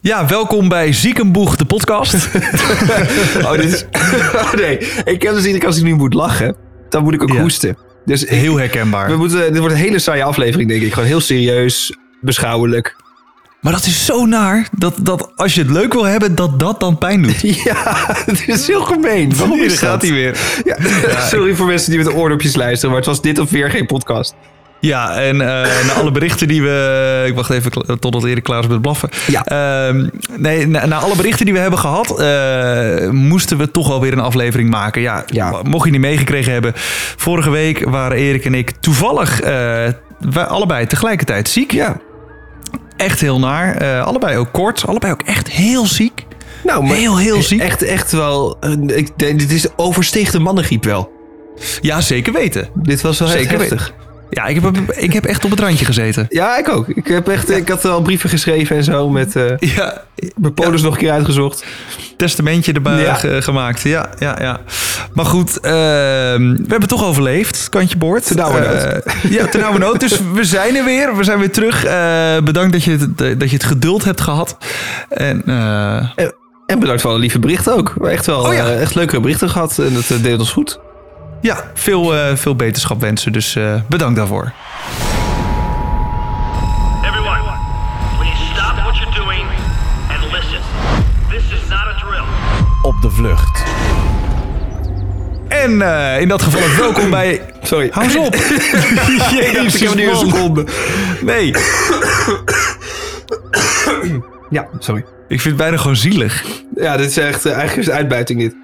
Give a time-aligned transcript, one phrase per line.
[0.00, 2.14] Ja, welkom bij Ziekenboeg, de podcast.
[3.44, 3.84] oh, dit is...
[4.42, 6.56] oh nee, ik heb dus iedere keer als ik nu moet lachen,
[6.88, 7.40] dan moet ik ook Ja.
[7.40, 7.76] hoesten.
[8.04, 9.08] Dus ik- Heel herkenbaar.
[9.10, 10.92] we moeten, dit wordt een hele saaie aflevering, denk ik.
[10.92, 12.96] Gewoon heel serieus, beschouwelijk.
[13.60, 16.80] Maar dat is zo naar dat, dat als je het leuk wil hebben, dat dat
[16.80, 17.40] dan pijn doet.
[17.64, 17.96] Ja,
[18.26, 19.36] het is heel gemeen.
[19.36, 20.02] Waarom is gaat dat?
[20.02, 20.38] hij weer.
[20.64, 20.76] Ja,
[21.28, 23.86] sorry voor mensen die met de oordopjes luisteren, maar het was dit of weer geen
[23.86, 24.34] podcast.
[24.80, 25.46] Ja, en eh,
[25.86, 27.24] na alle berichten die we...
[27.26, 29.08] Ik wacht even totdat Erik klaar is met blaffen.
[29.26, 29.44] Ja.
[29.44, 32.18] Ehm, nee, na, na alle berichten die we hebben gehad...
[32.20, 35.02] eh, moesten we toch wel weer een aflevering maken.
[35.02, 35.60] Ja, Ja.
[35.62, 36.72] mocht je niet meegekregen hebben...
[37.16, 39.40] Vorige week waren Erik en ik toevallig...
[39.40, 39.48] eh,
[40.18, 41.72] wij allebei tegelijkertijd ziek.
[41.72, 41.96] Ja.
[42.96, 44.00] Echt heel naar.
[44.02, 44.86] Allebei ook kort.
[44.86, 46.26] Allebei ook echt heel ziek.
[46.64, 47.60] Nou, maar Heel, heel ziek.
[47.60, 48.58] Echt, echt wel.
[48.86, 51.12] ik denk, dit is oversteeg de mannengriep wel.
[51.80, 52.68] Ja, zeker weten.
[52.74, 53.94] Dit was wel Zeker heftig.
[54.30, 56.26] Ja, ik heb, ik heb echt op het randje gezeten.
[56.28, 56.88] Ja, ik ook.
[56.88, 60.02] Ik, heb echt, ik had al brieven geschreven en zo met eh Ja,
[60.36, 61.64] mijn polis nog een keer uitgezocht.
[62.16, 63.14] testamentje erbij Ja.
[63.40, 63.80] gemaakt.
[63.82, 64.60] Ja, ja, ja.
[65.12, 65.72] Maar goed, ehm,
[66.56, 68.26] we hebben toch overleefd, kantje boord.
[68.26, 68.38] Ten.
[68.38, 70.00] Eh, ja, ten nauwe nood.
[70.00, 71.16] Dus we zijn er weer.
[71.16, 71.84] We zijn weer terug.
[71.84, 74.56] Eh, bedankt dat je, het, dat je het geduld hebt gehad.
[75.08, 75.42] En
[76.66, 77.86] En, bedankt voor alle lieve berichten ook.
[77.86, 80.78] We hebben echt wel Oh echt leukere berichten gehad en dat deed ons goed.
[81.40, 83.32] Ja, veel, eh, veel beterschap wensen.
[83.32, 84.52] Dus eh, bedankt daarvoor.
[87.04, 87.38] Everyone,
[88.18, 89.44] please stop what you're doing
[90.08, 90.60] and listen.
[91.30, 92.24] This is not a drill.
[92.82, 93.64] Op de vlucht.
[95.48, 97.40] En eh, in dat geval ook welkom bij...
[97.62, 97.88] Sorry.
[97.92, 98.34] Hou eens op.
[98.34, 100.64] ik dacht, ik heb nu een seconde.
[101.20, 101.54] Nee,
[104.50, 105.04] Ja, sorry.
[105.28, 106.44] ik vind het bijna gewoon zielig.
[106.74, 108.54] Ja, dit is echt, eigenlijk is het uitbuiting dit.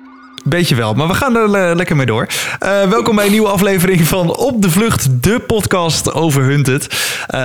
[0.48, 2.26] Beetje wel, maar we gaan er lekker mee door.
[2.58, 6.86] Eh, welkom bij een nieuwe aflevering van Op de Vlucht, de podcast over Hunted.
[7.26, 7.38] Eh,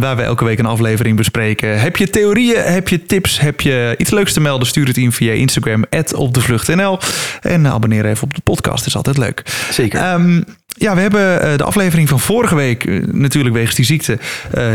[0.00, 1.80] waar we elke week een aflevering bespreken.
[1.80, 4.66] Heb je theorieën, heb je tips, heb je iets leuks te melden?
[4.66, 6.98] Stuur het in via Instagram, opdevlucht.nl.
[7.40, 9.42] En abonneer even op de podcast, is altijd leuk.
[9.70, 10.00] Zeker.
[10.00, 14.18] Ehm, ja, we hebben eh, de aflevering van vorige week, eh, natuurlijk wegens die ziekte,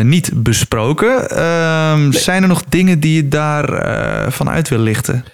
[0.03, 1.29] niet besproken.
[1.29, 5.25] Ehm, Zijn er nog dingen die je daar eh, van uit wil lichten?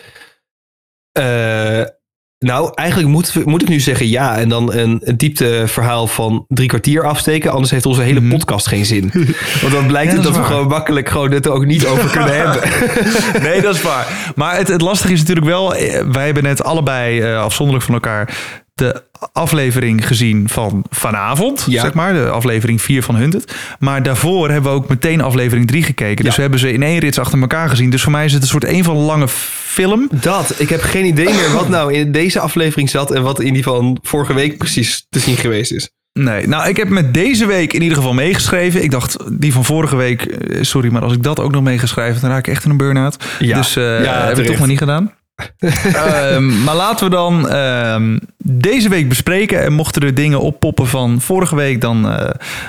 [2.40, 6.68] Nou, eigenlijk moet, moet ik nu zeggen ja en dan een, een diepteverhaal van drie
[6.68, 7.52] kwartier afsteken.
[7.52, 9.12] Anders heeft onze hele podcast geen zin.
[9.62, 10.18] Want dan blijkt Mhm.
[10.18, 12.36] Ja, dat het dat, is we gewoon makkelijk gewoon het er ook niet over kunnen
[12.42, 12.70] hebben.
[13.50, 14.34] Nee, dat is waar.
[14.36, 17.94] Maar het, het lastige is natuurlijk wel, eh, wij hebben net allebei eh, afzonderlijk van
[17.94, 18.36] elkaar
[18.78, 21.82] de aflevering gezien van vanavond, Ja.
[21.82, 23.56] zeg maar, de aflevering 4 van Hunted.
[23.80, 26.26] Maar daarvoor hebben we ook meteen aflevering 3 gekeken.
[26.26, 27.90] Dus we hebben ze in één rits achter elkaar gezien.
[27.90, 30.08] Dus voor mij is het een soort een van lange film.
[30.12, 33.54] Dat, ik heb geen idee meer wat nou in deze aflevering zat en wat in
[33.54, 35.90] die van vorige week precies te zien geweest is.
[36.14, 38.84] Nee, nou, ik heb met deze week in ieder geval meegeschreven.
[38.84, 42.22] Ik dacht, die van vorige week, eh, sorry, maar als ik dat ook nog meegeschreven,
[42.22, 43.18] dan raak ik echt in een burn-out.
[43.40, 43.58] Ja.
[43.58, 45.12] Dus Ja, heb ik toch maar niet gedaan.
[45.94, 49.64] Ehm, maar laten we dan ehm, deze week bespreken.
[49.64, 52.02] En mochten er dingen oppoppen van vorige week, dan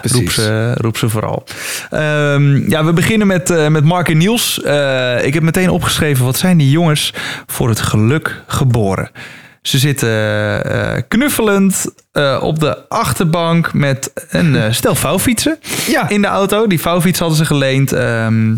[0.00, 0.18] Precies.
[0.18, 1.44] roep, ze, roep ze vooral.
[1.90, 4.62] Ehm, ja, we beginnen met, eh, met Mark en Niels.
[4.62, 7.14] Eh, ik heb meteen opgeschreven, wat zijn die jongens
[7.46, 9.10] voor het geluk geboren?
[9.62, 11.94] Ze zitten knuffelend
[12.40, 16.66] op de achterbank met een stel vouwfietsen Ja, in de auto.
[16.66, 17.92] Die vouwfiets hadden ze geleend.
[17.92, 18.54] Ehm,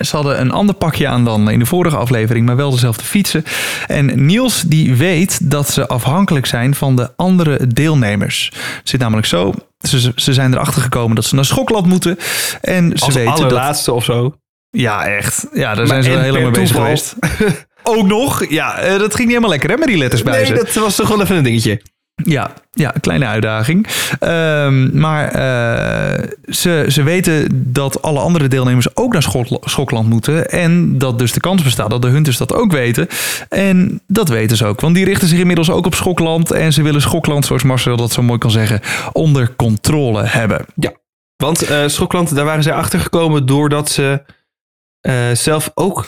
[0.00, 3.44] ze hadden een ander pakje aan dan in de vorige aflevering, maar wel dezelfde fietsen.
[3.86, 8.50] En Niels die weet dat ze afhankelijk zijn van de andere deelnemers.
[8.78, 12.18] Het zit namelijk zo, ze, ze zijn erachter gekomen dat ze naar Schokland moeten.
[12.60, 13.40] En ze als weten dat...
[13.40, 14.34] allerlaatste of zo.
[14.70, 15.46] Ja, echt.
[15.52, 17.14] Ja, daar Maar zijn ze wel heel lang mee bezig geweest.
[17.82, 18.48] Ook nog.
[18.48, 20.54] Ja, eh, dat ging niet helemaal lekker hè, met die letters bij Nee, ze.
[20.54, 21.80] dat was toch wel even een dingetje.
[22.24, 23.86] Ja, ja, kleine uitdaging.
[24.18, 29.26] Ehm, maar eh, ze, ze weten dat alle andere deelnemers ook naar
[29.60, 30.50] Schokland moeten.
[30.50, 33.08] En dat dus de kans bestaat dat de Hunters dat ook weten.
[33.48, 34.80] En dat weten ze ook.
[34.80, 36.50] Want die richten zich inmiddels ook op Schokland.
[36.50, 38.80] En ze willen Schokland, zoals Marcel dat zo mooi kan zeggen,
[39.12, 40.64] onder controle hebben.
[40.74, 40.92] Ja,
[41.36, 44.22] want eh Schokland, daar waren zij achter gekomen doordat ze
[45.00, 46.06] eh, zelf ook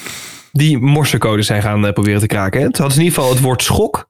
[0.53, 2.63] die morsecode zijn gaan proberen te kraken.
[2.63, 4.09] Hadden ze in ieder geval het woord schok.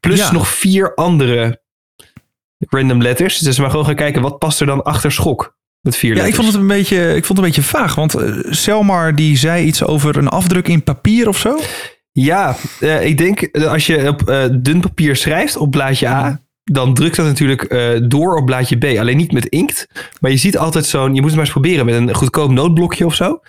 [0.00, 0.32] Plus Ja.
[0.32, 1.60] nog vier andere
[2.58, 3.38] random letters.
[3.38, 5.56] Dus we maar gewoon gaan kijken, wat past er dan achter schok?
[5.80, 7.94] Met vier Ja, ik vond het een beetje, ik vond het een beetje vaag.
[7.94, 11.58] Want eh, Selmar die zei iets over een afdruk in papier of zo.
[12.12, 16.94] Ja, eh, ik denk eh, als je op dun papier schrijft op blaadje A, dan
[16.94, 17.68] drukt dat natuurlijk
[18.10, 18.84] door op blaadje B.
[18.84, 19.86] Alleen niet met inkt.
[20.20, 23.06] Maar je ziet altijd zo'n, je moet het maar eens proberen met een goedkoop nootblokje
[23.06, 23.40] of zo.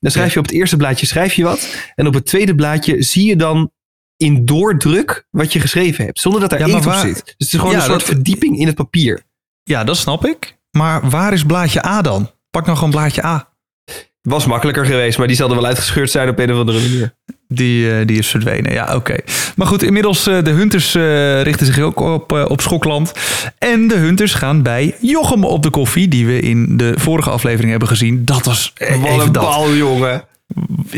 [0.00, 1.76] Dan schrijf je op het eerste blaadje schrijf je wat.
[1.94, 3.70] En op het tweede blaadje zie je dan
[4.16, 6.20] in doordruk wat je geschreven hebt.
[6.20, 7.14] Zonder dat er Ja, inkt op zit.
[7.14, 9.22] Dus het is gewoon Ja, een soort dat- verdieping in het papier.
[9.62, 10.56] Ja, dat snap ik.
[10.70, 12.30] Maar waar is blaadje A dan?
[12.50, 13.48] Pak nou gewoon blaadje A.
[14.22, 17.14] Was makkelijker geweest, maar die zal er wel uitgescheurd zijn op een of andere manier.
[17.48, 19.16] Die, eh, die is verdwenen, ja, oké.
[19.56, 23.12] Maar goed, inmiddels uh, de Hunters uh, richten zich ook op, op Schokland.
[23.58, 27.70] En de Hunters gaan bij Jochem op de koffie, die we in de vorige aflevering
[27.70, 28.24] hebben gezien.
[28.24, 29.42] Dat was Wat even een dat.
[29.42, 30.24] bal, jongen.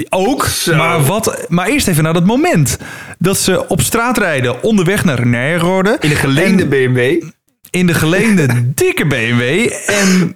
[0.08, 0.76] Ook, Zo.
[0.76, 2.78] maar, wat, maar eerst even naar dat moment
[3.18, 5.96] dat ze op straat rijden onderweg naar Nijrode.
[6.00, 7.22] In een geleende En BMW.
[7.70, 9.72] in de geleende dikke BMW.
[9.86, 10.34] En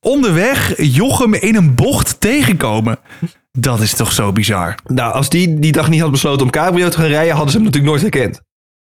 [0.00, 2.98] onderweg Jochem in een bocht tegenkomen.
[3.52, 4.74] Dat is toch zo bizar.
[4.86, 7.56] Nou, als die die dag niet had besloten om cabrio te gaan rijden, hadden ze
[7.56, 8.40] hem natuurlijk nooit herkend.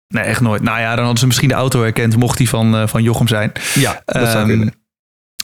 [0.08, 0.62] Nee, echt nooit.
[0.62, 3.28] Nou ja, dan hadden ze misschien de auto herkend, mocht die van, eh, van Jochem
[3.28, 3.52] zijn.
[3.74, 4.74] Ja, dat zou Ehm, kunnen.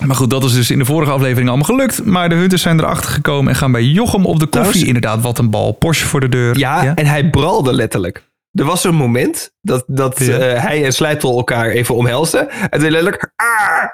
[0.04, 2.04] Maar goed, dat is dus in de vorige aflevering allemaal gelukt.
[2.04, 4.86] Maar de Hunters zijn erachter gekomen en gaan bij Jochem op de koffie.
[4.86, 5.72] Inderdaad, wat een bal.
[5.72, 6.58] Porsche voor de deur.
[6.58, 8.22] Ja, en hij bralde letterlijk.
[8.52, 10.38] Er was een moment dat, dat Ja.
[10.38, 12.50] eh, hij en Slijptol elkaar even omhelsten.
[12.50, 13.32] En toen letterlijk...
[13.36, 13.84] "Ah,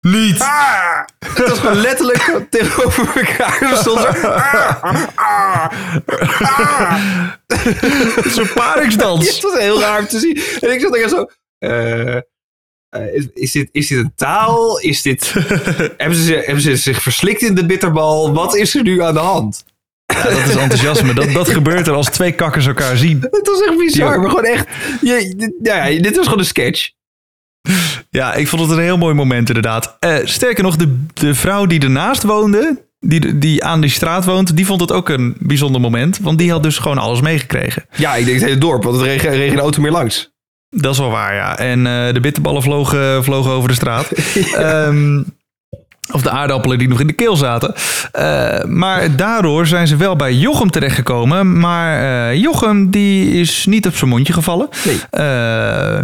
[0.00, 0.40] Niet!
[0.40, 1.04] ah."
[1.36, 3.58] Het was gewoon letterlijk tegenover elkaar.
[3.70, 4.06] Er stond zo...
[4.28, 5.70] "Ah, ah, ah."
[8.34, 9.26] Zo'n paringsdans.
[9.28, 10.42] Het was heel raar om te zien.
[10.60, 11.26] En ik zat er zo...
[11.58, 12.16] eh,
[12.94, 14.78] eh, is, is, dit, is dit een taal?
[14.78, 15.32] Is dit,
[15.96, 18.32] hebben, ze, hebben ze zich verslikt in de bitterbal?
[18.32, 19.64] Wat is er nu aan de hand?
[20.06, 21.14] Ja, dat is enthousiasme.
[21.14, 23.20] Dat, dat gebeurt er als twee kakkers elkaar zien.
[23.30, 24.20] Het was echt bizar, Ja.
[24.20, 24.66] maar gewoon echt...
[25.00, 26.90] Je, dit, ja, dit was gewoon een sketch.
[28.10, 29.96] Ja, ik vond het een heel mooi moment inderdaad.
[30.00, 34.56] Eh, sterker nog, de, de vrouw die ernaast woonde, die, die aan die straat woont,
[34.56, 36.18] die vond het ook een bijzonder moment.
[36.18, 37.84] Want die had dus gewoon alles meegekregen.
[37.96, 40.33] Ja, ik denk het hele dorp, want het regen, regen een auto meer langs.
[40.74, 41.58] Dat is wel waar, ja.
[41.58, 44.10] En eh, de bitterballen vlogen, vlogen over de straat.
[44.54, 45.22] Ehm,
[46.12, 47.74] of de aardappelen die nog in de keel zaten.
[48.12, 51.58] Eh, maar daardoor zijn ze wel bij Jochem terechtgekomen.
[51.58, 54.68] Maar eh, Jochem die is niet op zijn mondje gevallen.
[54.84, 55.00] Nee.
[55.10, 56.02] Eh,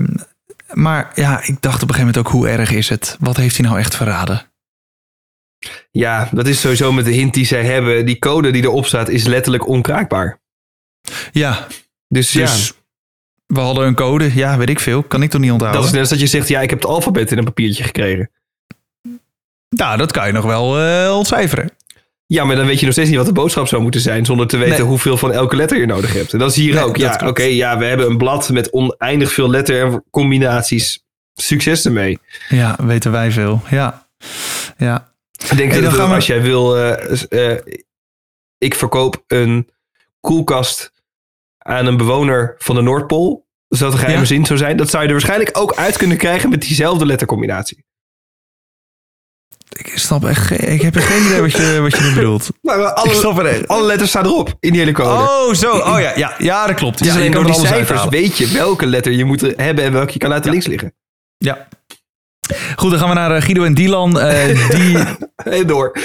[0.72, 3.16] maar ja, ik dacht op een gegeven moment ook, hoe erg is het?
[3.20, 4.42] Wat heeft hij nou echt verraden?
[5.90, 8.06] Ja, dat is sowieso met de hint die zij hebben.
[8.06, 10.40] Die code die erop staat is letterlijk onkraakbaar.
[11.32, 11.66] Ja,
[12.08, 12.72] Dus, dus ja,
[13.50, 14.34] we hadden een code.
[14.34, 15.02] Ja, weet ik veel.
[15.02, 15.80] Kan ik toch niet onthouden?
[15.80, 17.84] dat is net als dat je zegt, ja, ik heb het alfabet in een papiertje
[17.84, 18.30] gekregen.
[19.68, 21.70] Nou, dat kan je nog wel eh, ontcijferen.
[22.26, 24.24] Ja, maar dan weet je nog steeds niet wat de boodschap zou moeten zijn...
[24.24, 24.86] zonder te weten Nee.
[24.88, 26.32] hoeveel van elke letter je nodig hebt.
[26.32, 26.96] En dat is hier Nee, ook.
[26.96, 31.04] Ja, oké, ja, we hebben een blad met oneindig veel letter- en combinaties.
[31.34, 32.18] Succes ermee.
[32.48, 33.62] Ja, weten wij veel.
[33.70, 34.06] Ja,
[34.78, 35.12] ja.
[35.50, 36.76] Ik denk Hey, dat we- als jij wil...
[36.76, 37.58] eh, eh,
[38.58, 39.68] ik verkoop een
[40.20, 40.92] koelkast
[41.62, 43.48] aan een bewoner van de Noordpool.
[43.68, 44.26] Dus dat de geheime Ja.
[44.26, 44.76] zin zou zijn.
[44.76, 47.84] Dat zou je er waarschijnlijk ook uit kunnen krijgen met diezelfde lettercombinatie.
[49.68, 52.48] Ik snap echt geen, ik heb geen idee wat je, wat je nu bedoelt.
[52.62, 52.86] Maar Ik
[53.24, 55.08] alle, alle letters staan erop in die hele code.
[55.10, 55.70] Oh, zo.
[55.76, 57.00] Oh ja, ja, ja dat klopt.
[57.00, 58.10] Is Ja, je door die er cijfers uithalen.
[58.12, 60.94] weet je welke letter je moet hebben en welke je kan laten links liggen.
[61.38, 61.68] Ja.
[62.76, 64.20] Goed, dan gaan we naar eh, Guido en Dylan.
[64.20, 64.96] eh, die,
[65.58, 65.98] En door.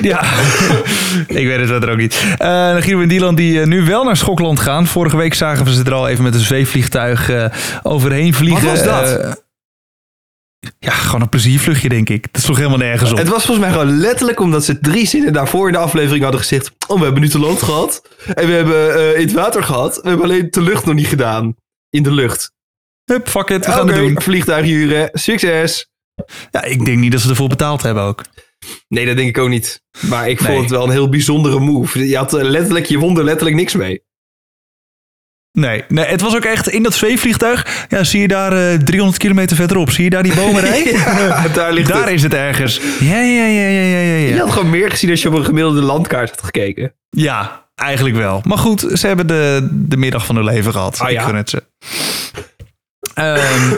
[0.00, 0.22] ja,
[1.40, 2.24] ik weet het verder ook niet.
[2.38, 4.86] Eh, Guido en Dylan die nu wel naar Schokland gaan.
[4.86, 7.30] Vorige week zagen we ze er al even met een zweefvliegtuig
[7.82, 8.66] overheen vliegen.
[8.66, 9.40] Wat was dat?
[10.78, 12.28] Ja, gewoon een pleziervluchtje, denk ik.
[12.32, 13.18] Dat sloeg helemaal nergens op.
[13.18, 16.40] Het was volgens mij gewoon letterlijk omdat ze drie zinnen daarvoor in de aflevering hadden
[16.40, 16.70] gezegd.
[16.86, 18.02] Oh, we hebben nu te land gehad.
[18.34, 19.96] En we hebben in het water gehad.
[20.02, 21.54] We hebben alleen de lucht nog niet gedaan.
[21.90, 22.52] In de lucht.
[23.04, 24.20] Hup, fuck it, we gaan het doen.
[24.22, 25.08] vliegtuig huren.
[25.12, 25.90] Succes.
[26.50, 28.22] Ja, ik denk niet dat ze ervoor betaald hebben ook.
[28.88, 29.82] Nee, dat denk ik ook niet.
[30.00, 30.60] Maar ik vond Nee.
[30.60, 32.08] het wel een heel bijzondere move.
[32.08, 34.02] Je, had eh, letterlijk, je won er letterlijk niks mee.
[35.58, 37.86] Nee, nee, het was ook echt in dat zweefvliegtuig.
[37.88, 39.90] Ja, zie je daar eh 300 kilometer verderop?
[39.90, 40.82] Zie je daar die bomenrij?
[40.92, 42.12] Ja, daar ligt daar het.
[42.12, 42.80] is het ergens.
[43.00, 44.14] Ja, ja, ja, ja, ja, ja.
[44.34, 46.94] Je had gewoon meer gezien als je op een gemiddelde landkaart had gekeken.
[47.10, 48.40] ja eigenlijk wel.
[48.44, 50.98] Maar goed, ze hebben de, de middag van hun leven gehad.
[50.98, 51.24] Ah, ik ja?
[51.24, 51.62] gun het ze.
[53.14, 53.74] Ehm,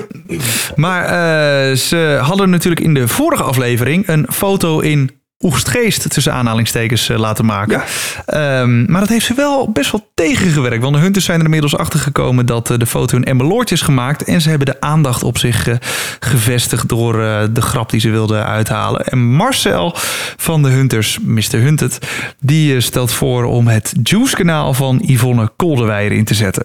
[0.75, 5.11] maar eh, ze hadden natuurlijk in de vorige aflevering een foto in
[5.41, 7.83] Oegstgeest tussen aanhalingstekens eh, laten maken.
[8.27, 8.61] Ja.
[8.61, 10.83] Ehm, maar dat heeft ze wel best wel tegengewerkt.
[10.83, 13.83] Want de Hunters zijn er inmiddels achter gekomen dat eh, de foto in Emmeloord is
[13.83, 14.25] gemaakt.
[14.25, 15.69] En ze hebben de aandacht op zich
[16.21, 17.13] gevestigd door
[17.53, 19.05] de grap die ze wilden uithalen.
[19.05, 19.93] En Marcel
[20.37, 21.59] van de Hunters, Mr.
[21.59, 21.99] Hunted,
[22.41, 26.65] die stelt voor om het Juice-kanaal van Yvonne Kolderweijer in te zetten.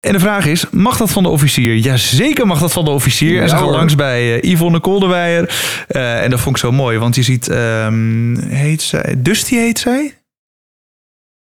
[0.00, 1.76] En de vraag is, mag dat van de officier?
[1.76, 3.42] Jazeker mag dat van de officier.
[3.42, 3.72] en ze gaan hoor.
[3.72, 5.54] langs bij eh, Yvonne Kolderweijer.
[5.88, 9.78] Eh, en dat vond ik zo mooi, want je ziet, ehm, heet zij, Dusty heet
[9.78, 10.18] zij?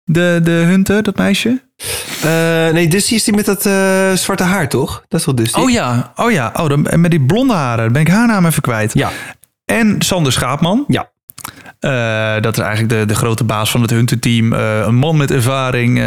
[0.04, 1.62] De, de hunter, dat meisje?
[2.22, 3.62] Eh, nee, Dusty is die met dat
[4.18, 5.04] zwarte haar, toch?
[5.08, 5.60] Dat is wel Dusty.
[5.60, 8.46] Oh ja, oh ja, oh, dan, met die blonde haren, dan ben ik haar naam
[8.46, 8.94] even kwijt.
[8.94, 9.10] Ja.
[9.64, 10.84] En Sander Schaapman.
[10.88, 11.10] Ja.
[12.40, 14.52] Dat is eigenlijk de, de grote baas van het hunterteam.
[14.52, 16.02] Een man met ervaring.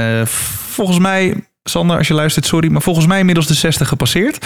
[0.69, 4.45] Volgens mij, Sander, als je luistert, sorry, maar volgens mij inmiddels de 60 gepasseerd.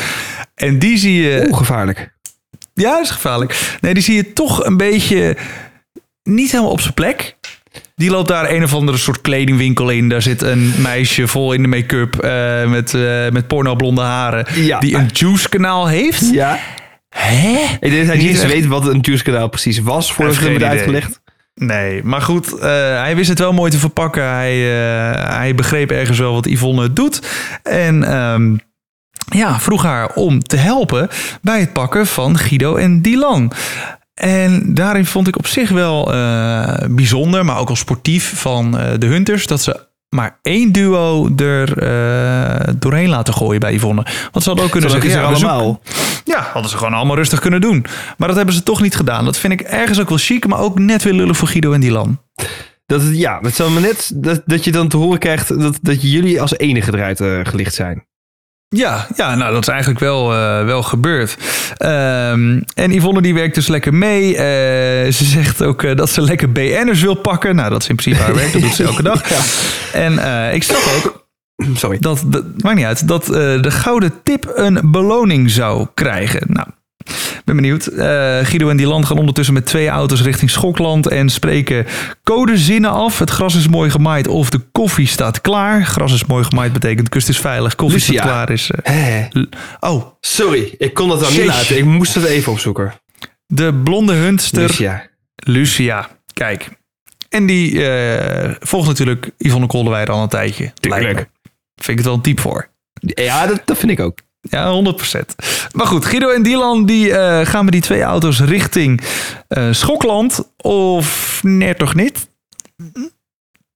[0.55, 1.47] En die zie je...
[1.51, 2.13] Gevaarlijk.
[2.73, 3.77] Ja, dat is gevaarlijk.
[3.81, 5.37] Nee, die zie je toch een beetje
[6.23, 7.35] niet helemaal op zijn plek.
[7.95, 10.09] Die loopt daar een of andere soort kledingwinkel in.
[10.09, 14.45] Daar zit een meisje vol in de make-up eh, met, eh met pornoblonde haren.
[14.55, 14.79] Ja.
[14.79, 16.29] Die een juice-kanaal heeft.
[16.31, 16.59] Ja.
[17.09, 17.57] Hè?
[17.79, 20.49] Ik denk dat hij niet eens echt- weet wat een juice-kanaal precies was voordat Hij
[20.49, 21.21] het werd uitgelegd.
[21.61, 22.69] Nee, maar goed, eh,
[22.99, 24.29] hij wist het wel mooi te verpakken.
[24.29, 27.21] Hij, eh, hij begreep ergens wel wat Yvonne doet.
[27.63, 28.55] En ehm,
[29.37, 31.09] ja, vroeg haar om te helpen
[31.41, 33.51] bij het pakken van Guido en Dylan.
[34.13, 39.05] En daarin vond ik op zich wel eh, bijzonder, maar ook wel sportief van de
[39.05, 39.47] Hunters...
[39.47, 44.05] dat ze maar één duo er eh, doorheen laten gooien bij Yvonne.
[44.31, 45.09] Want ze hadden ook kunnen zeggen...
[45.09, 45.81] ja, allemaal.
[46.23, 47.85] ja, hadden ze gewoon allemaal rustig kunnen doen.
[48.17, 49.25] Maar dat hebben ze toch niet gedaan.
[49.25, 51.81] Dat vind ik ergens ook wel chic, maar ook net weer lullig voor Guido en
[51.81, 52.19] Dylan.
[52.85, 55.77] Dat het, ja, het zou maar net dat, dat je dan te horen krijgt dat,
[55.81, 58.05] dat jullie als enige eruit eh, gelicht zijn.
[58.75, 61.37] Ja, ja, nou dat is eigenlijk wel, eh, wel gebeurd.
[61.77, 64.35] Ehm, en Yvonne die werkt dus lekker mee.
[64.35, 67.55] Eh, ze zegt ook eh, dat ze lekker BN'ers wil pakken.
[67.55, 68.51] Nou, dat is in principe haar werk.
[68.53, 69.23] Dat doet ze elke dag.
[69.93, 71.23] En eh, ik zag ook
[71.75, 71.97] Sorry.
[71.99, 76.41] dat, de, maakt niet uit, dat de gouden tip een beloning zou krijgen.
[76.47, 76.67] Nou,
[77.45, 77.85] ben benieuwd.
[77.85, 78.05] Eh,
[78.43, 81.85] Guido en Dylan gaan ondertussen met twee auto's richting Schokland en spreken
[82.23, 83.19] codezinnen af.
[83.19, 85.85] Het gras is mooi gemaaid of de koffie staat klaar.
[85.85, 88.13] Gras is mooi gemaaid betekent kust is veilig, koffie Lucia.
[88.13, 88.71] staat klaar is...
[88.71, 89.25] eh,
[89.79, 91.77] oh, sorry, ik kon dat dan niet laten.
[91.77, 92.93] Ik moest het even opzoeken.
[93.47, 95.07] de blonde hunster Dus ja.
[95.35, 96.09] Lucia.
[96.33, 96.69] Kijk.
[97.29, 100.71] En die eh, volgt natuurlijk Yvonne Kolderweijer al een tijdje.
[100.79, 101.29] Tuurlijk.
[101.75, 102.69] Vind ik het wel een type voor.
[102.99, 104.17] Ja, dat, dat vind ik ook.
[104.49, 105.35] Ja, 100%.
[105.73, 109.01] Maar goed, Guido en Dylan die, eh, gaan met die twee auto's richting
[109.47, 110.51] eh, Schokland.
[110.57, 112.29] Of net toch niet?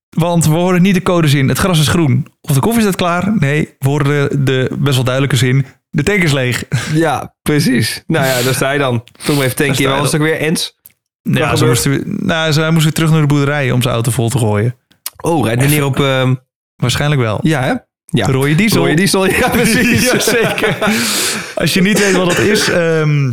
[0.10, 1.48] Want we horen niet de codezin.
[1.48, 2.28] Het gras is groen.
[2.42, 3.34] Of de koffie staat klaar.
[3.40, 5.66] Nee, we horen de best wel duidelijke zin.
[5.90, 6.64] De tank is leeg.
[6.94, 8.04] Ja, precies.
[8.08, 9.04] Nou ja, daar sta je dan.
[9.26, 9.82] Toen even tanken.
[9.84, 10.78] je was het ook weer Ens.
[11.22, 14.30] Ja, ze moesten, nou, ze moest weer terug naar de boerderij om zijn auto vol
[14.30, 14.76] te gooien.
[15.22, 16.00] Oh, rijdt meneer op...
[16.00, 16.36] ehm,
[16.76, 17.40] Waarschijnlijk wel.
[17.42, 17.74] ja, hè?
[18.12, 18.26] Ja.
[18.26, 18.82] Rode diesel.
[18.82, 20.12] Rode diesel, ja precies.
[20.12, 20.78] Ja, zeker.
[21.56, 22.70] Als je niet weet wat dat is.
[22.70, 23.32] ehm,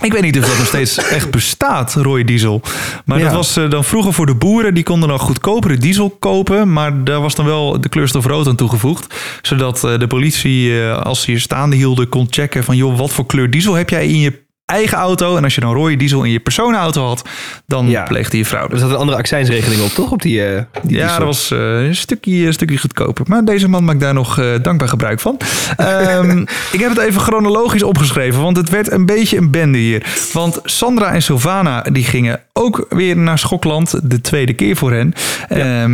[0.00, 2.62] ik weet niet of dat nog steeds echt bestaat, rode diesel.
[3.04, 4.74] Maar dat was eh, dan vroeger voor de boeren.
[4.74, 6.72] Die konden dan goedkopere diesel kopen.
[6.72, 9.14] Maar daar was dan wel de kleurstof rood aan toegevoegd.
[9.42, 12.76] Zodat eh, de politie, eh, als ze je staande hielden, kon checken van...
[12.76, 15.36] joh, wat voor kleur diesel heb jij in je eigen auto?
[15.36, 17.28] En als je dan rode diesel in je personenauto had,
[17.66, 18.02] dan Ja.
[18.02, 18.74] pleegde je fraude.
[18.74, 20.10] Er zat een andere accijnsregeling op, toch?
[20.10, 23.24] Op die, eh die Ja, dat was eh, een, stukje, een stukje goedkoper.
[23.28, 25.38] Maar deze man maakt daar nog eh, dankbaar gebruik van.
[25.76, 26.38] Ehm,
[26.72, 30.06] ik heb het even chronologisch opgeschreven, want het werd een beetje een bende hier.
[30.32, 35.14] Want Sandra en Sylvana die gingen ook weer naar Schokland, de tweede keer voor hen,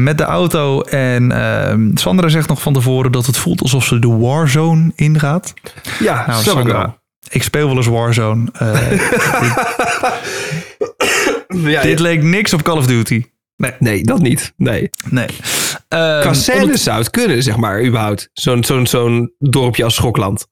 [0.02, 0.80] met de auto.
[0.80, 5.54] En ehm, Sandra zegt nog van tevoren dat het voelt alsof ze de Warzone ingaat.
[5.98, 6.42] Ja, Nou.
[6.42, 6.96] Sandra,
[7.30, 8.48] ik speel wel eens Warzone.
[8.52, 8.90] Eh,
[11.48, 12.02] Ja, dit ja.
[12.04, 13.24] leek niks op Call of Duty.
[13.56, 14.52] Nee, Nee, dat niet.
[14.56, 14.90] Nee.
[15.10, 15.26] nee.
[16.30, 18.30] Scènes zou het kunnen, zeg maar, überhaupt.
[18.32, 20.46] Zo'n zo'n zo'n dorpje als Schokland.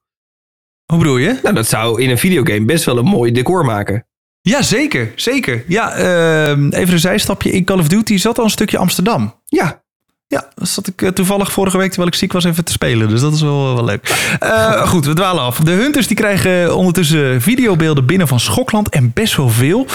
[0.87, 1.39] hoe bedoel je?
[1.43, 4.07] Nou, dat zou in een videogame best wel een mooi decor maken.
[4.41, 5.13] Ja, zeker.
[5.17, 5.65] Zeker.
[5.69, 7.51] Ja, ehm, even een zijstapje.
[7.51, 9.41] In Call of Duty zat al een stukje Amsterdam.
[9.45, 9.85] Ja,
[10.31, 13.09] Ja, dat zat ik eh, toevallig vorige week terwijl ik ziek was even te spelen.
[13.09, 14.35] Dus dat is wel, wel leuk.
[14.41, 15.59] Eh, goed, we dwalen af.
[15.59, 18.89] De Hunters die krijgen ondertussen videobeelden binnen van Schokland.
[18.89, 19.87] En best wel veel.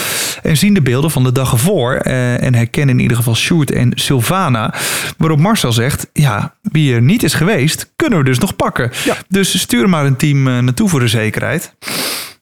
[0.44, 1.94] En zien de beelden van de dag ervoor.
[1.94, 4.74] eh, en herkennen in ieder geval Sjoerd en Sylvana.
[5.18, 8.92] Waarop Marcel zegt, ja, wie er niet is geweest, kunnen we dus nog pakken.
[9.06, 9.15] Ja.
[9.27, 11.74] Dus stuur maar een team naartoe voor de zekerheid.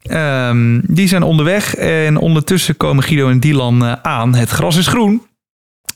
[0.03, 4.35] Ehm, die zijn onderweg en ondertussen komen Guido en Dylan aan.
[4.35, 5.21] Het gras is groen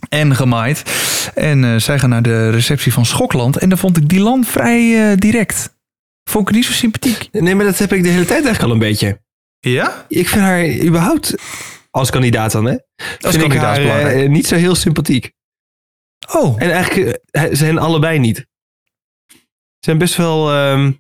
[0.10, 0.84] en gemaaid.
[1.36, 3.58] En eh, zij gaan naar de receptie van Schokland.
[3.58, 5.76] En daar vond ik Dylan vrij eh, direct.
[6.30, 7.28] Vond ik niet zo sympathiek.
[7.32, 9.22] nee, maar dat heb ik de hele tijd eigenlijk al een beetje.
[9.60, 10.06] Ja?
[10.08, 11.36] Ik vind haar überhaupt,
[11.92, 12.76] als kandidaat dan, hè?
[12.96, 14.24] vind ik kandidaat haar belangrijk.
[14.24, 15.32] eh, niet zo heel sympathiek.
[16.34, 17.20] Oh, En eigenlijk
[17.52, 18.46] zijn allebei niet.
[19.28, 19.36] Ze
[19.80, 20.52] zijn best wel...
[20.54, 20.92] ehm,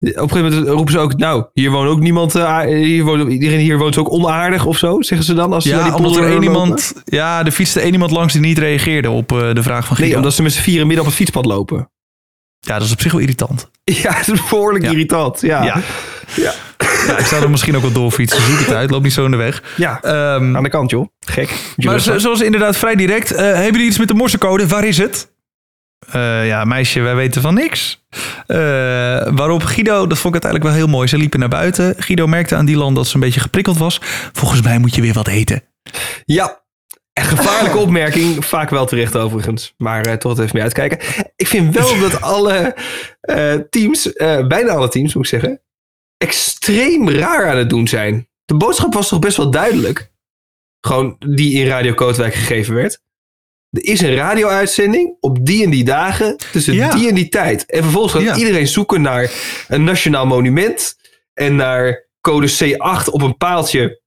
[0.00, 1.16] op een gegeven moment roepen ze ook...
[1.16, 2.34] Nou, hier woont ook niemand...
[2.34, 5.52] eh, hier woont, iedereen hier woont ook onaardig of zo, zeggen ze dan.
[5.52, 6.92] Als ja, die omdat er één iemand...
[7.04, 10.04] Ja, er fietste één iemand langs die niet reageerde op eh, de vraag van Guido.
[10.06, 11.90] Nee, omdat ze met z'n vieren midden op het fietspad lopen.
[12.60, 13.70] Ja, dat is op zich wel irritant.
[14.02, 14.90] Ja, het is behoorlijk Ja.
[14.90, 15.40] irritant.
[15.40, 15.62] Ja.
[15.64, 15.80] Ja.
[16.36, 16.52] Ja.
[17.06, 18.42] Ja, ik zou er misschien ook wel doorfietsen.
[18.42, 19.62] Zoek het uit, loop niet zo in de weg.
[19.76, 21.06] Ja, Ehm, aan de kant joh.
[21.26, 21.54] Gek.
[21.76, 23.32] Maar zo- zoals inderdaad vrij direct.
[23.32, 24.66] eh, hebben jullie iets met de morsecode?
[24.66, 25.32] Waar is het?
[25.98, 28.04] Eh, ja, meisje, wij weten van niks.
[28.46, 28.58] Eh,
[29.30, 31.08] waarop Guido, dat vond ik uiteindelijk wel heel mooi.
[31.08, 31.94] Ze liepen naar buiten.
[31.98, 34.00] Guido merkte aan Dylan dat ze een beetje geprikkeld was.
[34.32, 35.62] Volgens mij moet je weer wat eten.
[36.24, 36.62] Ja,
[37.12, 38.44] een gevaarlijke opmerking.
[38.44, 39.74] Vaak wel terecht overigens.
[39.76, 40.98] Maar eh, toch even mee uitkijken.
[41.36, 42.76] Ik vind wel dat alle
[43.70, 44.12] teams,
[44.48, 45.62] bijna alle teams moet ik zeggen,
[46.16, 48.28] extreem raar aan het doen zijn.
[48.44, 50.12] De boodschap was toch best wel duidelijk.
[50.80, 53.06] Gewoon die in Radio Kootwijk gegeven werd.
[53.70, 56.90] Er is een radio-uitzending op die en die dagen tussen Ja.
[56.94, 57.66] die en die tijd.
[57.66, 58.36] En vervolgens gaat Ja.
[58.36, 59.30] iedereen zoeken naar
[59.68, 60.96] een nationaal monument
[61.34, 64.00] en naar code C8 op een paaltje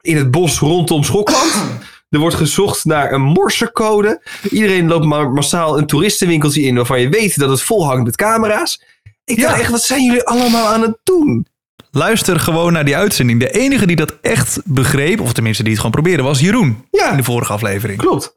[0.00, 1.52] in het bos rondom Schokland.
[2.12, 4.22] Er wordt gezocht naar een morsercode.
[4.50, 8.16] Iedereen loopt maar massaal een toeristenwinkeltje in waarvan je weet dat het vol hangt met
[8.16, 8.82] camera's.
[9.24, 9.46] Ik Ja.
[9.48, 11.46] dacht echt, wat zijn jullie allemaal aan het doen?
[11.90, 13.40] Luister gewoon naar die uitzending.
[13.40, 16.84] De enige die dat echt begreep, of tenminste die het gewoon probeerde, was Jeroen.
[16.90, 17.10] Ja.
[17.10, 17.98] In de vorige aflevering.
[17.98, 18.36] Klopt.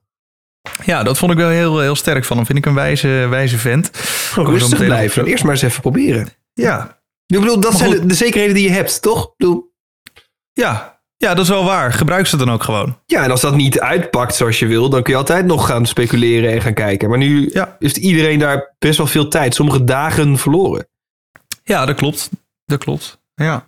[0.86, 2.46] Ja, dat vond ik wel heel, heel sterk van hem.
[2.46, 3.90] Vind ik een wijze, wijze vent.
[3.98, 5.26] Gewoon rustig op blijven.
[5.26, 6.30] Eerst maar eens even proberen.
[6.54, 9.24] Ja, Ik bedoel, dat Maar zijn de, de zekerheden die je hebt, toch?
[9.24, 9.74] Ik bedoel,
[10.54, 11.00] ja.
[11.18, 11.94] ja, dat is wel waar.
[11.94, 12.98] Gebruik ze dan ook gewoon.
[13.06, 15.86] ja, en als dat niet uitpakt zoals je wil, dan kun je altijd nog gaan
[15.86, 17.10] speculeren en gaan kijken.
[17.10, 17.76] Maar nu Ja.
[17.80, 20.88] heeft iedereen daar best wel veel tijd, sommige dagen verloren.
[21.64, 22.30] Ja, dat klopt.
[22.66, 23.20] Dat klopt.
[23.36, 23.68] Ja.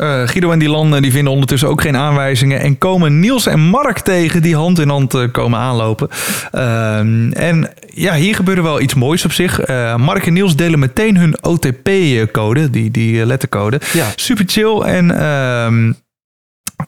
[0.00, 3.60] Eh, Guido en Dylan eh, die vinden ondertussen ook geen aanwijzingen en komen Niels en
[3.60, 6.08] Mark tegen die hand in hand eh, komen aanlopen.
[6.50, 9.66] Ehm, en ja, hier gebeurde wel iets moois op zich.
[9.96, 13.80] Mark en Niels delen meteen hun OTP-code, die, die lettercode.
[13.92, 14.06] Ja.
[14.16, 15.92] Super chill en ehm,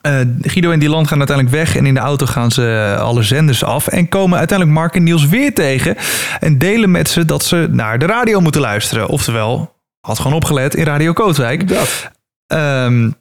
[0.01, 3.63] eh, Guido en Dylan gaan uiteindelijk weg en in de auto gaan ze alle zenders
[3.63, 5.95] af en komen uiteindelijk Mark en Niels weer tegen
[6.39, 9.07] en delen met ze dat ze naar de radio moeten luisteren.
[9.07, 11.67] Oftewel, had gewoon opgelet in Radio Kootwijk.
[11.67, 12.11] Dat.
[12.47, 13.11] Ehm,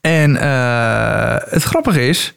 [0.00, 2.34] en eh, het grappige is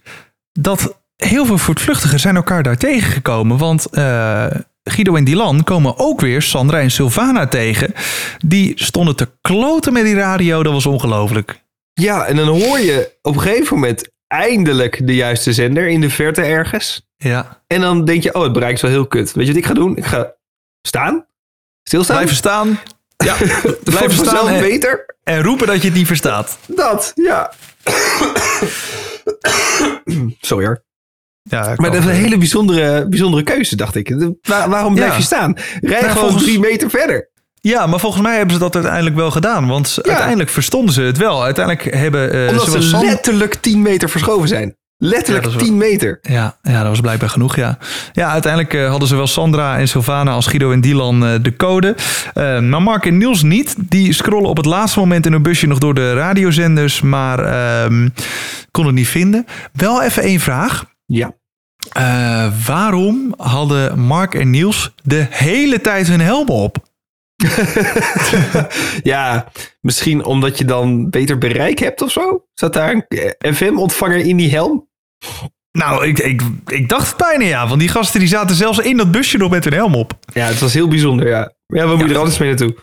[0.51, 3.57] dat heel veel voortvluchtigen zijn elkaar daar tegengekomen.
[3.57, 4.45] Want eh,
[4.83, 7.93] Guido en Dylan komen ook weer Sandra en Sylvana tegen.
[8.45, 10.63] Die stonden te kloten met die radio.
[10.63, 11.63] Dat was ongelooflijk.
[11.93, 16.09] Ja, en dan hoor je op een gegeven moment eindelijk de juiste zender in de
[16.09, 17.09] verte ergens.
[17.17, 17.63] Ja.
[17.67, 19.33] En dan denk je, oh, het bereikt wel heel kut.
[19.33, 19.97] Weet je wat ik ga doen?
[19.97, 20.33] Ik ga
[20.81, 21.25] staan,
[21.83, 22.15] stilstaan.
[22.15, 22.79] Blijven staan.
[23.23, 23.35] Ja,
[23.83, 25.15] Blijf staan en, beter.
[25.23, 26.57] en roepen dat je het niet verstaat.
[26.67, 27.51] Dat, ja.
[30.41, 30.83] Sorry hoor.
[31.43, 34.15] Ja, Maar dat is een hele bijzondere, bijzondere keuze, dacht ik.
[34.41, 35.17] Waar- waarom blijf Ja.
[35.17, 35.53] je staan?
[35.81, 37.29] Rij Nou, gewoon volgens- drie meter verder.
[37.61, 39.67] Ja, maar volgens mij hebben ze dat uiteindelijk wel gedaan.
[39.67, 41.43] Want uiteindelijk verstonden ze het wel.
[41.43, 44.75] Uiteindelijk hebben eh Omdat ze letterlijk 10 meter verschoven zijn.
[45.03, 46.19] Letterlijk Ja, dat is 10 meter.
[46.21, 47.77] Ja, ja, dat was blijkbaar genoeg, ja.
[48.13, 51.95] Ja, uiteindelijk eh, hadden zowel Sandra en Sylvana als Guido en Dylan eh, de code.
[52.33, 53.75] Eh, maar Mark en Niels niet.
[53.77, 58.09] Die scrollen op het laatste moment in hun busje nog door de radiozenders, maar ehm
[58.71, 59.45] kon het niet vinden.
[59.73, 60.85] Wel even één vraag.
[61.05, 61.33] Ja.
[62.65, 66.77] Waarom hadden Mark en Niels de hele tijd hun helm op?
[69.13, 72.45] ja, misschien omdat je dan beter bereik hebt of zo?
[72.53, 74.89] Zat daar een FM-ontvanger in die helm?
[75.71, 77.67] Nou, ik, ik, ik dacht het bijna ja.
[77.67, 80.13] Want die gasten die zaten zelfs in dat busje nog met hun helm op.
[80.33, 81.53] Ja, het was heel bijzonder, ja.
[81.67, 82.75] Ja, we moeten er anders mee naartoe.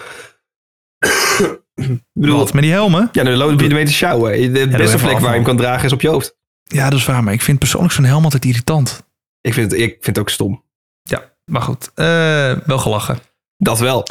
[2.12, 3.09] bedoel, Wat, met die helmen?
[3.12, 4.53] ja, dan loop je ermee te sjouwen.
[4.53, 6.37] De beste even plek waar je hem kan dragen is op je hoofd.
[6.62, 7.24] Ja, dat is waar.
[7.24, 9.03] Maar ik vind persoonlijk zo'n helm altijd irritant.
[9.40, 10.64] Ik vind het, ik vind het ook stom.
[11.03, 11.90] Ja, maar goed.
[11.94, 13.18] Eh, wel gelachen.
[13.61, 14.07] Dat wel.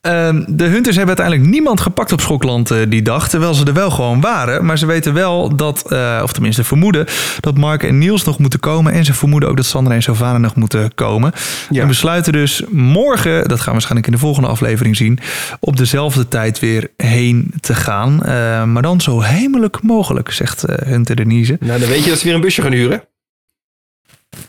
[0.00, 3.28] Ehm, de Hunters hebben uiteindelijk niemand gepakt op Schokland eh, die dag.
[3.28, 4.64] Terwijl ze er wel gewoon waren.
[4.64, 7.06] Maar ze weten wel dat, eh, of tenminste vermoeden,
[7.40, 8.92] dat Mark en Niels nog moeten komen.
[8.92, 11.32] En ze vermoeden ook dat Sandra en Sylvana nog moeten komen.
[11.70, 11.82] Ja.
[11.82, 15.18] En besluiten dus morgen, dat gaan we waarschijnlijk in de volgende aflevering zien,
[15.60, 18.22] op dezelfde tijd weer heen te gaan.
[18.22, 21.56] Eh, maar dan zo heimelijk mogelijk, zegt eh, Hunter Denise.
[21.60, 23.02] Nou, dan weet je dat ze weer een busje gaan huren.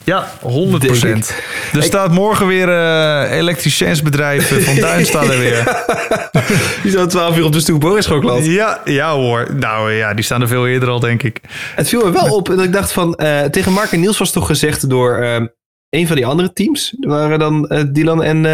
[0.04, 1.26] Ja, 100 Denk
[1.74, 5.84] Er staat morgen weer eh elektriciënsbedrijf van Duin staat er weer.
[6.84, 8.46] Die staat 12 uur op de stoep hoor, in Schokland.
[8.46, 9.56] Ja, ja hoor.
[9.56, 11.40] Nou ja, die staan er veel eerder al, denk ik.
[11.76, 13.16] Het viel me wel op dat ik dacht van...
[13.16, 15.46] eh, tegen Mark en Niels was toch gezegd door eh,
[15.90, 16.96] een van die andere teams.
[17.00, 18.46] Waren dan Dylan en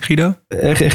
[0.00, 0.34] Guido?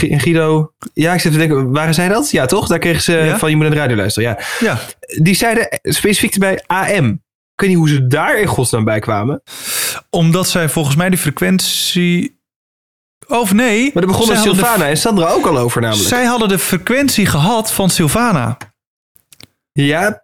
[0.02, 0.74] Guido.
[0.94, 2.32] Ja, ik zit te denken, waren zij dat?
[2.32, 2.68] Ja, toch?
[2.68, 3.38] Daar kregen ze Ja?
[3.38, 4.30] van je moet naar de radio luisteren.
[4.30, 4.46] Ja.
[4.60, 4.80] Ja.
[5.22, 7.22] Die zeiden specifiek bij AM.
[7.60, 9.42] Ik weet niet hoe ze daar in godsnaam bij kwamen.
[10.10, 12.40] Omdat zij volgens mij de frequentie...
[13.28, 13.92] Of nee.
[13.94, 16.08] Maar begonnen zij hadden Sylvana en Sandra ook al over namelijk.
[16.08, 18.58] Zij hadden de frequentie gehad van Sylvana.
[19.72, 20.24] Ja,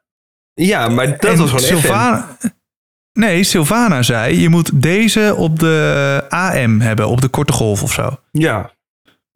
[0.54, 1.76] ja, maar dat En was gewoon FM.
[1.76, 2.38] Sylvana...
[3.14, 7.94] Nee, Sylvana zei, je moet deze op de AM hebben, op de korte golf of
[7.94, 8.20] zo.
[8.32, 8.72] Ja,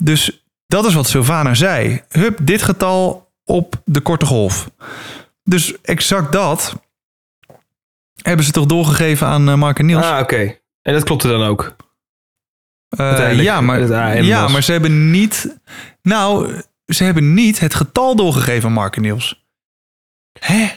[0.04, 2.02] Dus dat is wat Sylvana zei.
[2.10, 4.70] Hup, dit getal op de korte golf.
[5.44, 6.76] Dus exact dat
[8.22, 10.06] hebben ze toch doorgegeven aan eh, Mark en Niels.
[10.06, 10.58] ah, oké.
[10.82, 11.76] En dat klopte dan ook.
[12.90, 15.60] Eh, ja, maar, ja maar ze hebben niet...
[16.02, 19.48] Nou, ze hebben niet het getal doorgegeven aan Mark en Niels.
[20.40, 20.68] Hè?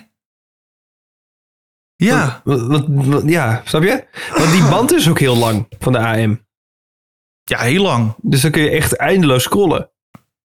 [1.97, 4.05] Ja, Wat, wat- wat- ja, snap je?
[4.37, 6.47] Want die band is ook heel lang van de AM.
[7.43, 8.15] ja, heel lang.
[8.21, 9.91] Dus dan kun je echt eindeloos scrollen.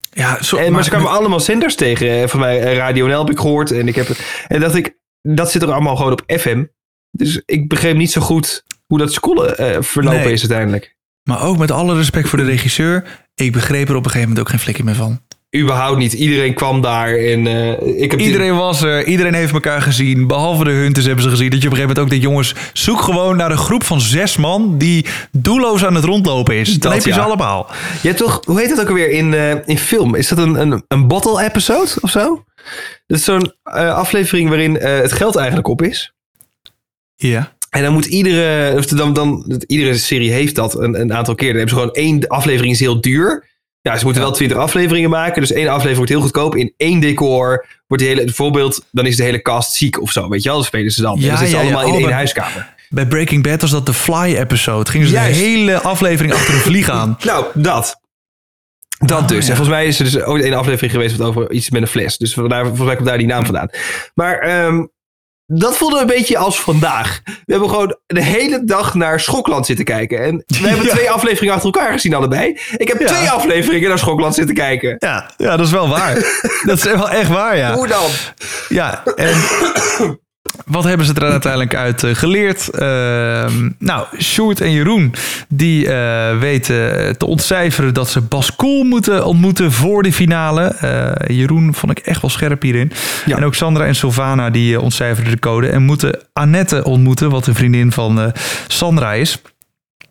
[0.10, 2.22] Ja, zo, En, maar ze kwamen allemaal zenders tegen.
[2.22, 3.72] eh, Van mij Radio NL heb ik gehoord.
[3.72, 4.08] En ik heb.
[4.48, 6.66] En dacht ik, dat zit er allemaal gewoon op FM.
[7.18, 10.32] Dus ik begreep niet zo goed hoe dat scrollen eh, verlopen Nee.
[10.34, 10.96] is uiteindelijk.
[11.24, 13.04] Maar ook met alle respect voor de regisseur.
[13.36, 15.20] Ik begreep er op een gegeven moment ook geen flikje meer van.
[15.56, 16.14] Überhaupt niet.
[16.14, 20.28] Iedereen kwam daar en eh, ik heb die- Iedereen was er, iedereen heeft elkaar gezien.
[20.28, 21.50] Behalve de Hunters hebben ze gezien.
[21.50, 24.02] Dat je op een gegeven moment ook denkt, jongens, zoek gewoon naar een groep van
[24.02, 26.70] zes man die doelloos aan het rondlopen is.
[26.70, 27.68] Dan Dat, heb je ze allemaal.
[28.02, 30.16] Je hebt toch, hoe heet dat ook alweer in, eh, in film?
[30.16, 32.44] Is dat een, een, een bottle episode of zo?
[33.08, 33.54] Dat is zo'n
[33.94, 36.14] aflevering waarin het geld eigenlijk op is.
[37.18, 37.56] Ja.
[37.70, 41.48] En dan moet iedere, of dan, dan, iedere serie heeft dat een, een aantal keer.
[41.54, 43.46] Dan hebben ze gewoon één aflevering is heel duur.
[43.82, 45.42] Ja, ze moeten wel twintig afleveringen maken.
[45.42, 46.56] Dus één aflevering wordt heel goedkoop.
[46.56, 50.30] In één decor wordt die hele, bijvoorbeeld, dan is de hele cast ziek of zo.
[50.30, 51.20] Weet je wel, dan spelen ze dan.
[51.20, 51.62] Ja, dan zitten ze ja.
[51.62, 52.76] allemaal Oh, in één bij- huiskamer.
[52.90, 54.92] Bij Breaking Bad was dat de Fly-episode.
[54.92, 57.18] Gingen ze de hele aflevering achter een vlieg aan.
[57.26, 58.00] Nou, dat.
[58.98, 59.40] Dat Oh, dus.
[59.50, 61.88] En volgens mij is er dus ooit een aflevering geweest wat over iets met een
[61.88, 62.18] fles.
[62.18, 63.70] Dus vandaar, volgens mij komt daar die naam vandaan.
[64.14, 64.86] Maar ehm,
[65.48, 67.22] dat voelde een beetje als vandaag.
[67.24, 70.24] We hebben gewoon de hele dag naar Schokland zitten kijken.
[70.24, 70.92] En we hebben Ja.
[70.94, 72.60] twee afleveringen achter elkaar gezien allebei.
[72.78, 73.08] Ik heb Ja.
[73.08, 74.96] twee afleveringen naar Schokland zitten kijken.
[75.00, 76.14] Ja, ja, dat is wel waar.
[76.66, 77.74] dat is wel echt waar, ja.
[77.74, 78.10] Hoe dan?
[78.70, 79.34] Ja, en
[80.66, 82.70] wat hebben ze er uiteindelijk uit eh, geleerd?
[82.70, 85.14] Ehm, nou, Sjoerd en Jeroen,
[85.50, 90.64] die eh, weten te ontcijferen dat ze Bas Kool moeten ontmoeten voor de finale.
[90.64, 92.92] Eh, Jeroen vond ik echt wel scherp hierin.
[93.26, 93.38] Ja.
[93.38, 97.56] En ook Sandra en Sylvana, die ontcijferden de code en moeten Annette ontmoeten, wat een
[97.56, 98.34] vriendin van
[98.68, 99.42] Sandra is.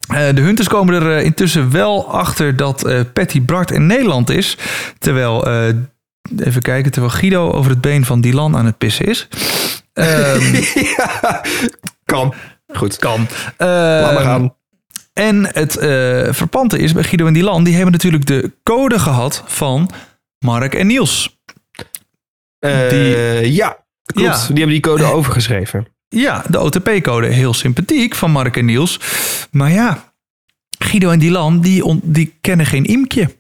[0.07, 4.59] De Hunters komen er intussen wel achter dat eh, Patty Bart in Nederland is.
[4.99, 5.47] Terwijl,
[6.39, 9.29] even kijken, terwijl Guido over het been van Dylan aan het pissen is.
[9.97, 10.55] Ehm,
[10.97, 11.41] ja,
[12.05, 12.35] kan.
[12.75, 12.97] Goed.
[12.97, 13.27] kan.
[13.59, 14.55] Laat maar gaan.
[15.13, 19.43] En het eh verpante is bij Guido en Dylan, die hebben natuurlijk de code gehad
[19.47, 19.91] van
[20.39, 21.39] Mark en Niels.
[22.59, 24.29] Eh, Die- ja, klopt.
[24.29, 24.37] Ja.
[24.37, 25.87] Die hebben die code overgeschreven.
[26.09, 29.01] Ja, de OTP-code, heel sympathiek van Mark en Niels.
[29.51, 30.13] Maar ja,
[30.79, 33.37] Guido en Dylan, die, on- die kennen geen imkje.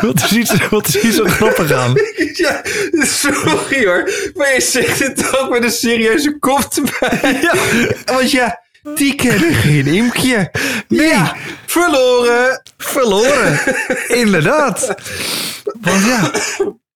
[0.00, 1.94] Wat, is iets, wat is hier zo grappig aan?
[2.32, 4.10] Ja, sorry hoor.
[4.34, 7.32] Maar je zegt het ook met een serieuze kop erbij.
[7.42, 7.54] Ja.
[8.04, 8.60] Want ja,
[8.94, 10.50] die kennen geen imkje.
[10.88, 12.62] Ja, verloren.
[12.76, 13.60] Verloren.
[14.08, 14.94] Inderdaad.
[15.80, 16.30] Want ja,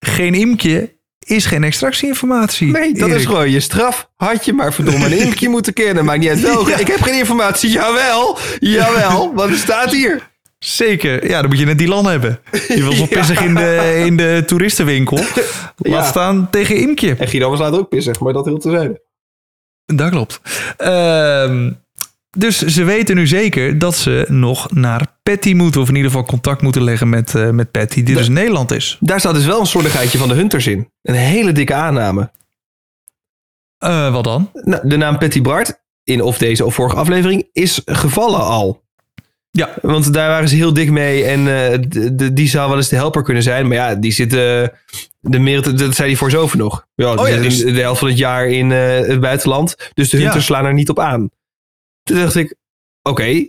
[0.01, 2.73] geen imkje is geen extractieinformatie.
[2.73, 4.09] Nee, dat is gewoon je straf.
[4.17, 6.05] Had je maar verdomme een imkje moeten kennen.
[6.05, 6.71] Maakt niet uit welke.
[6.71, 6.77] Ja.
[6.79, 7.71] Ik heb geen informatie.
[7.71, 8.39] Jawel.
[8.59, 9.33] Jawel.
[9.37, 10.31] Het staat hier.
[10.59, 11.29] Zeker.
[11.29, 12.41] Ja, dan moet je een Dylan hebben.
[12.69, 13.07] Je was Ja.
[13.07, 15.17] pissig in de, in de toeristenwinkel.
[15.77, 16.03] Laat Ja.
[16.05, 17.15] staan tegen imkje.
[17.19, 18.21] En Guido was later ook pissig.
[18.21, 19.01] Maar dat heel te zijn.
[19.87, 20.41] Dat klopt.
[20.77, 21.71] Ehm,
[22.39, 25.81] dus ze weten nu zeker dat ze nog naar Patty moeten.
[25.81, 28.71] Of in ieder geval contact moeten leggen met, eh, met Patty, die dus in Nederland
[28.71, 28.97] is.
[29.01, 30.91] Daar staat dus wel een slordigheidje van de Hunters in.
[31.03, 32.31] Een hele dikke aanname.
[33.79, 34.51] Eh, wat dan?
[34.53, 38.83] Nou, de naam Patty Bart, in of deze of vorige aflevering, is gevallen al.
[39.51, 39.75] Ja.
[39.83, 42.89] Want daar waren ze heel dik mee en eh, de, de- die zou wel eens
[42.89, 43.67] de helper kunnen zijn.
[43.69, 44.71] Maar ja, die zit, de
[45.21, 46.87] meer, dat zei hij voor zover nog.
[46.95, 49.77] Ja, die Oh ja, zit dus- de helft van het jaar in het buitenland.
[49.95, 50.23] Dus de Ja.
[50.23, 51.31] Hunters slaan er niet op aan.
[52.03, 52.55] Toen dacht ik,
[53.03, 53.47] oké,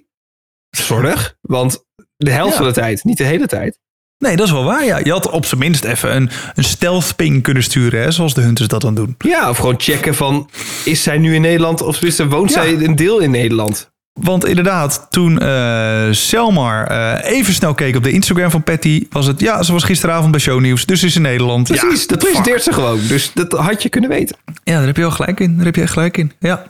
[0.70, 1.36] zorg.
[1.42, 1.84] Want
[2.18, 2.58] de helft Ja.
[2.58, 3.80] van de tijd, niet de hele tijd.
[4.18, 4.86] Nee, dat is wel waar.
[4.86, 4.98] Ja.
[4.98, 8.42] Je had op zijn minst even een, een stealth ping kunnen sturen, hè, zoals de
[8.42, 9.16] Hunters dat dan doen.
[9.18, 10.50] Ja, of gewoon checken van,
[10.86, 12.62] is zij nu in Nederland of tenminste, woont Ja.
[12.64, 13.92] zij een deel in Nederland?
[14.20, 19.26] Want inderdaad, toen eh Selmar eh, even snel keek op de Instagram van Patty, was
[19.26, 21.68] het ja, ze was gisteravond bij Shownieuws, dus is in Nederland.
[21.68, 23.00] Precies, ja, dat presenteert ze gewoon.
[23.08, 24.38] Dus dat had je kunnen weten.
[24.64, 25.56] Ja, daar heb je wel gelijk in.
[25.56, 26.32] Daar heb je echt gelijk in.
[26.40, 26.66] Ja.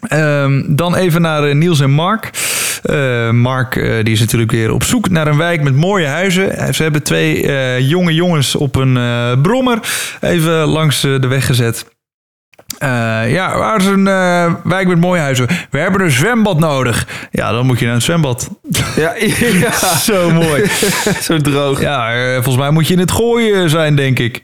[0.00, 2.30] Ehm, dan even naar eh, Niels en Mark.
[2.82, 6.56] Eh, Mark eh, die is natuurlijk weer op zoek naar een wijk met mooie huizen.
[6.56, 8.92] Eh, Ze hebben twee jonge jongens op een
[9.42, 9.78] brommer
[10.20, 11.84] even langs de weg gezet.
[12.78, 15.46] Eh, ja, waar is een eh, wijk met mooie huizen?
[15.70, 17.06] We hebben een zwembad nodig.
[17.30, 18.48] Ja, dan moet je naar een zwembad.
[18.96, 19.14] Ja,
[19.60, 19.72] ja.
[20.10, 20.64] Zo mooi.
[21.22, 21.80] zo droog.
[21.80, 24.40] Ja, eh, volgens mij moet je in het gooien zijn, denk ik.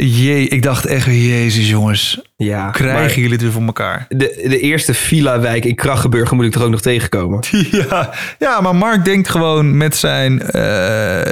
[0.00, 2.20] Jee, ik dacht echt, jezus jongens.
[2.36, 4.06] Ja, Krijgen jullie het weer voor elkaar?
[4.08, 7.40] de, de eerste villa-wijk in Krachtenburg moet ik toch ook nog tegenkomen?
[7.70, 10.42] Ja, ja, maar Mark denkt gewoon met zijn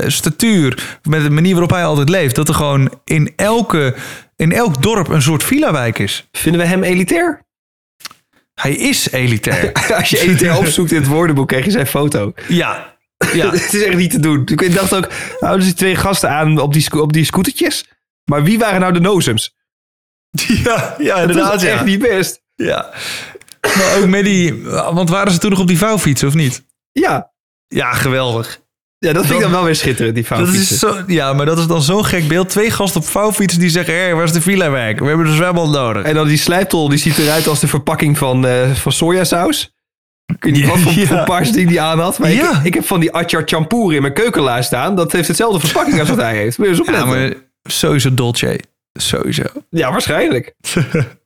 [0.06, 3.94] statuur, met de manier waarop hij altijd leeft, dat er gewoon in, elke,
[4.42, 6.28] in elk dorp een soort villa-wijk is.
[6.32, 7.46] Vinden we hem elitair?
[8.54, 9.72] Hij is elitair.
[9.98, 12.32] Als je elitair opzoekt in het woordenboek, krijg je zijn foto.
[12.48, 12.96] ja,
[13.32, 13.50] ja.
[13.52, 14.42] Het is echt niet te doen.
[14.46, 15.08] Ik dacht ook,
[15.40, 17.88] houden ze twee gasten aan op die, op die scootertjes?
[18.24, 19.56] Maar wie waren nou de nozems?
[20.64, 21.54] ja, ja, Dat inderdaad.
[21.54, 21.68] is Ja.
[21.74, 22.42] echt niet best.
[22.54, 22.90] ja.
[23.76, 26.64] Maar ook met die, want waren ze toen nog op die vouwfiets of niet?
[26.92, 27.32] Ja,
[27.68, 28.60] Ja, geweldig.
[29.06, 30.74] Ja, dat vind ik dan wel weer schitterend, die Dat vouwfietsen.
[30.74, 32.48] is zo, ja, maar dat is dan zo'n gek beeld.
[32.48, 33.94] Twee gasten op vouwfietsen die zeggen...
[33.94, 34.98] Hé, waar is de villa-wijk?
[34.98, 36.02] We hebben de zwembad nodig.
[36.02, 39.72] En dan die slijptol, die ziet eruit als de verpakking van, eh, van sojasaus.
[40.26, 41.24] Ik weet niet wat voor, Ja.
[41.24, 42.18] paars ding die aan had.
[42.18, 42.50] Maar Ja.
[42.58, 44.96] ik, ik heb van die Atjar Champoer in mijn keukenlaar staan.
[44.96, 46.58] Dat heeft hetzelfde verpakking als wat hij heeft.
[46.58, 47.28] Moet je eens Ja, opletten.
[47.28, 48.60] maar sowieso Dolce.
[48.92, 49.42] Sowieso.
[49.70, 50.54] Ja, waarschijnlijk.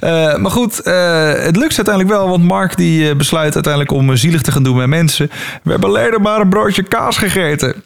[0.00, 2.28] Eh, maar goed, eh, het lukt uiteindelijk wel.
[2.28, 5.30] Want Mark die eh, besluit uiteindelijk om zielig te gaan doen met mensen.
[5.62, 7.84] We hebben alleen maar een broodje kaas gegeten.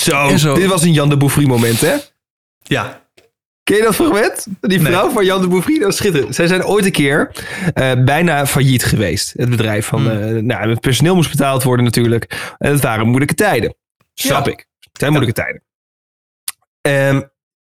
[0.00, 1.94] Zo, dit was een Jan de Bouffry moment, hè?
[2.62, 3.02] Ja.
[3.62, 4.46] Ken je dat fragment?
[4.60, 4.92] Die Nee.
[4.92, 6.34] vrouw van Jan de Bouffry, dat is schitterend.
[6.34, 7.32] Zij zijn ooit een keer
[8.04, 9.32] bijna failliet geweest.
[9.36, 10.10] Het bedrijf van...
[10.10, 10.46] Hmm.
[10.46, 12.54] nou, het personeel moest betaald worden natuurlijk.
[12.58, 13.74] En het waren moeilijke tijden.
[14.14, 14.52] Snap Ja.
[14.52, 14.58] ik.
[14.80, 15.62] Het zijn moeilijke tijden.
[16.80, 17.22] Ehm,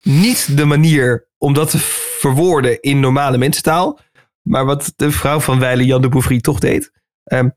[0.07, 1.79] niet de manier om dat te
[2.19, 4.01] verwoorden in normale mensentaal.
[4.43, 6.91] Maar wat de vrouw van Weile Jan de Bouffry toch deed.
[7.25, 7.49] Ehm,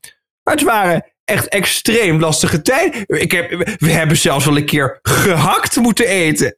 [0.44, 3.04] maar het waren echt extreem lastige tijden.
[3.08, 6.58] Ik heb, we hebben zelfs wel een keer gehakt moeten eten.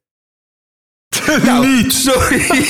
[1.44, 1.94] Nou, Niet.
[1.94, 2.42] Sorry.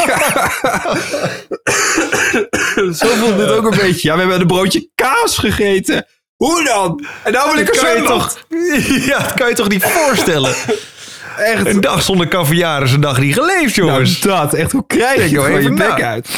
[2.94, 4.08] Zo voelt het ook een beetje.
[4.08, 6.06] Ja, we hebben een broodje kaas gegeten.
[6.36, 7.06] Hoe dan?
[7.24, 8.46] En nou wil ik er kan je zo toch,
[9.12, 10.56] ja, dat kan je toch niet voorstellen?
[11.38, 11.68] Echt.
[11.68, 14.20] Een dag zonder caviar is een dag niet geleefd, Nou, jongens.
[14.20, 14.54] dat.
[14.54, 16.30] Echt, hoe krijg je er je bek uit?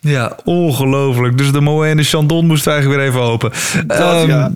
[0.00, 1.38] Ja, ongelooflijk.
[1.38, 3.52] Dus de Moët en de Chandon moesten eigenlijk weer even open.
[3.86, 4.50] Dat, Ehm, ja.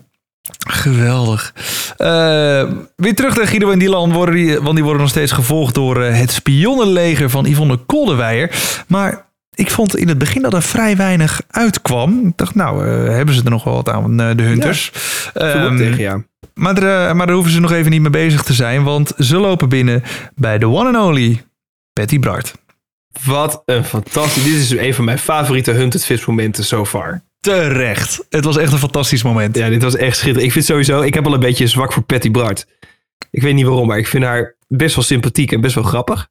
[0.68, 1.52] Geweldig.
[1.96, 2.62] Eh,
[2.96, 6.02] weer terug naar Guido en Dylan, worden die, want die worden nog steeds gevolgd door
[6.02, 8.50] eh, het spionnenleger van Yvonne Koldewijer.
[8.86, 9.24] Maar
[9.60, 12.26] ik vond in het begin dat er vrij weinig uitkwam.
[12.26, 14.90] Ik dacht, nou, eh, hebben ze er nog wel wat aan, eh, de Hunters.
[14.92, 16.22] Vermoed Ehm, tegen, ja.
[16.54, 19.12] maar, er, eh, maar daar hoeven ze nog even niet mee bezig te zijn, want
[19.18, 20.02] ze lopen binnen
[20.34, 21.42] bij de one and only
[21.92, 22.54] Patty Bart.
[23.24, 24.44] Wat een fantastisch...
[24.44, 27.22] Dit is een van mijn favoriete Hunted Fist momenten so far.
[27.40, 28.26] Terecht.
[28.28, 29.56] Het was echt een fantastisch moment.
[29.56, 30.46] Ja, dit was echt schitterend.
[30.46, 31.00] Ik vind sowieso...
[31.00, 32.66] Ik heb al een beetje zwak voor Patty Bart.
[33.30, 36.28] Ik weet niet waarom, maar ik vind haar best wel sympathiek en best wel grappig.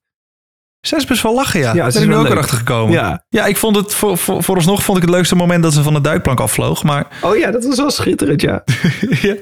[0.81, 1.73] Is best wel lachen, ja.
[1.73, 2.31] Ja, ben is ik nu ook leuk.
[2.31, 2.93] erachter gekomen.
[2.93, 3.23] Ja.
[3.29, 5.93] Ja, ik vond het voor, voor, vooralsnog vond ik het leukste moment dat ze van
[5.93, 6.83] de duikplank afvloog.
[6.83, 8.63] Maar, Oh ja, dat was wel schitterend, ja.
[9.21, 9.35] ja,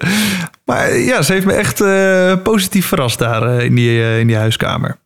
[0.65, 4.27] maar ja, ze heeft me echt eh, positief verrast daar eh, in, die, eh, in
[4.27, 4.97] die huiskamer.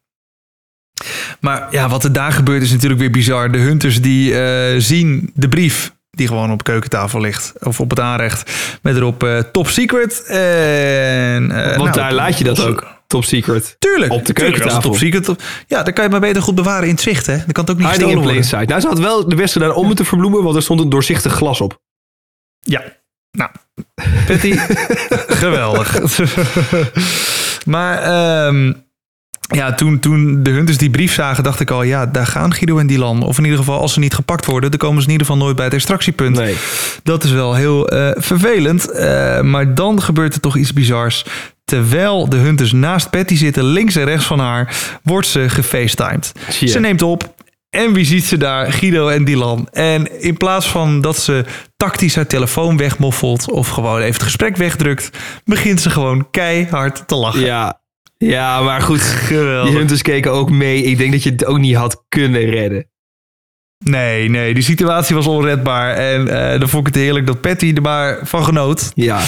[1.40, 3.52] Maar ja, wat er daar gebeurt is natuurlijk weer bizar.
[3.52, 4.34] De hunters die
[4.82, 7.54] zien de brief die gewoon op keukentafel ligt.
[7.60, 8.52] Of op het aanrecht.
[8.82, 10.24] Met erop top secret.
[10.26, 12.88] En, eh, Want nou, daar laat je dat ook.
[13.12, 13.76] Top secret.
[13.80, 14.12] Tuurlijk.
[14.12, 14.82] Op de keukentafel.
[14.82, 15.36] Top secret.
[15.68, 17.26] Ja, dan kan je maar beter goed bewaren in het zicht.
[17.26, 17.38] Hè?
[17.38, 18.44] Dan kan het ook niet Hiding in gestolen worden.
[18.44, 18.68] sight.
[18.68, 21.34] Nou, ze had wel de best gedaan om te verbloemen, want er stond een doorzichtig
[21.34, 21.80] glas op.
[22.60, 22.84] Ja,
[23.32, 23.50] nou,
[24.28, 24.56] Patty,
[25.44, 26.00] geweldig.
[27.74, 28.74] maar ehm,
[29.42, 32.78] ja, toen, toen de Hunters die brief zagen, dacht ik al, ja, daar gaan Guido
[32.78, 33.24] en Dylan.
[33.24, 35.42] Of in ieder geval, als ze niet gepakt worden, dan komen ze in ieder geval
[35.42, 36.36] nooit bij het extractiepunt.
[36.36, 36.56] Nee.
[37.04, 38.92] Dat is wel heel eh, vervelend.
[38.92, 41.26] Eh, maar dan gebeurt er toch iets bizars.
[41.72, 46.32] Terwijl de Hunters naast Patty zitten, links en rechts van haar, wordt ze gefacetimed.
[46.66, 47.34] Ze neemt op.
[47.70, 48.72] En wie ziet ze daar?
[48.72, 49.68] Guido en Dylan.
[49.72, 51.46] En in plaats van dat ze
[51.78, 55.10] tactisch haar telefoon wegmoffelt of gewoon even het gesprek wegdrukt,
[55.44, 57.42] begint ze gewoon keihard te lachen.
[57.42, 57.82] Ja.
[58.18, 59.00] ja, maar goed.
[59.28, 59.74] Die Geweldig.
[59.74, 60.84] Hunters keken ook mee.
[60.84, 62.90] Ik denk dat je het ook niet had kunnen redden.
[63.84, 65.94] Nee, nee, die situatie was onredbaar.
[65.94, 68.92] En eh, dan vond ik het heerlijk dat Patty er maar van genoot.
[68.96, 69.20] Ja.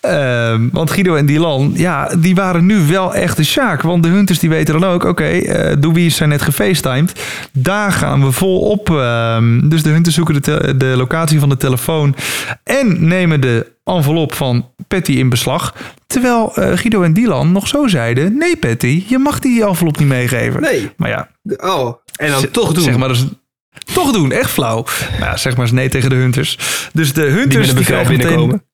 [0.00, 3.82] Ehm, want Guido en Dylan, ja, die waren nu wel echt de Sjaak.
[3.82, 7.20] Want de Hunters die weten dan ook, oké, eh Doe zijn net gefacetimed.
[7.52, 8.90] Daar gaan we vol op.
[8.90, 10.42] ehm, dus de Hunters zoeken
[10.78, 12.14] de, locatie van de telefoon
[12.64, 15.74] en nemen de envelop van Patty in beslag.
[16.06, 20.08] Terwijl eh, Guido en Dylan nog zo zeiden, nee Patty, je mag die envelop niet
[20.08, 20.60] meegeven.
[20.60, 20.90] Nee.
[20.96, 21.94] Maar ja, Oh.
[22.16, 22.84] En dan toch doen.
[22.84, 23.24] Zeg maar dus,
[24.12, 24.84] toch doen, echt flauw.
[25.18, 26.58] Ja, zeg maar eens nee tegen de Hunters.
[26.92, 28.64] Dus de Hunters die krijgen meteen- binnenkomen.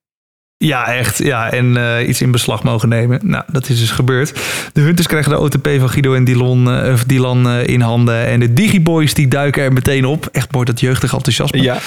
[0.57, 1.17] ja, echt.
[1.17, 3.19] Ja, en eh, iets in beslag mogen nemen.
[3.23, 4.39] Nou, dat is dus gebeurd.
[4.73, 8.25] De Hunters krijgen de OTP van Guido en Dylan, eh, of Dylan eh, in handen.
[8.25, 10.25] En de Digiboys die duiken er meteen op.
[10.31, 11.61] Echt mooi dat jeugdig enthousiasme.
[11.61, 11.77] Ja.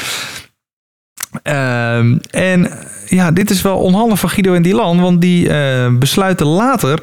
[1.43, 2.71] Ehm, en
[3.09, 5.01] ja, dit is wel onhandig van Guido en Dylan.
[5.01, 5.49] Want die
[5.99, 7.01] besluiten later,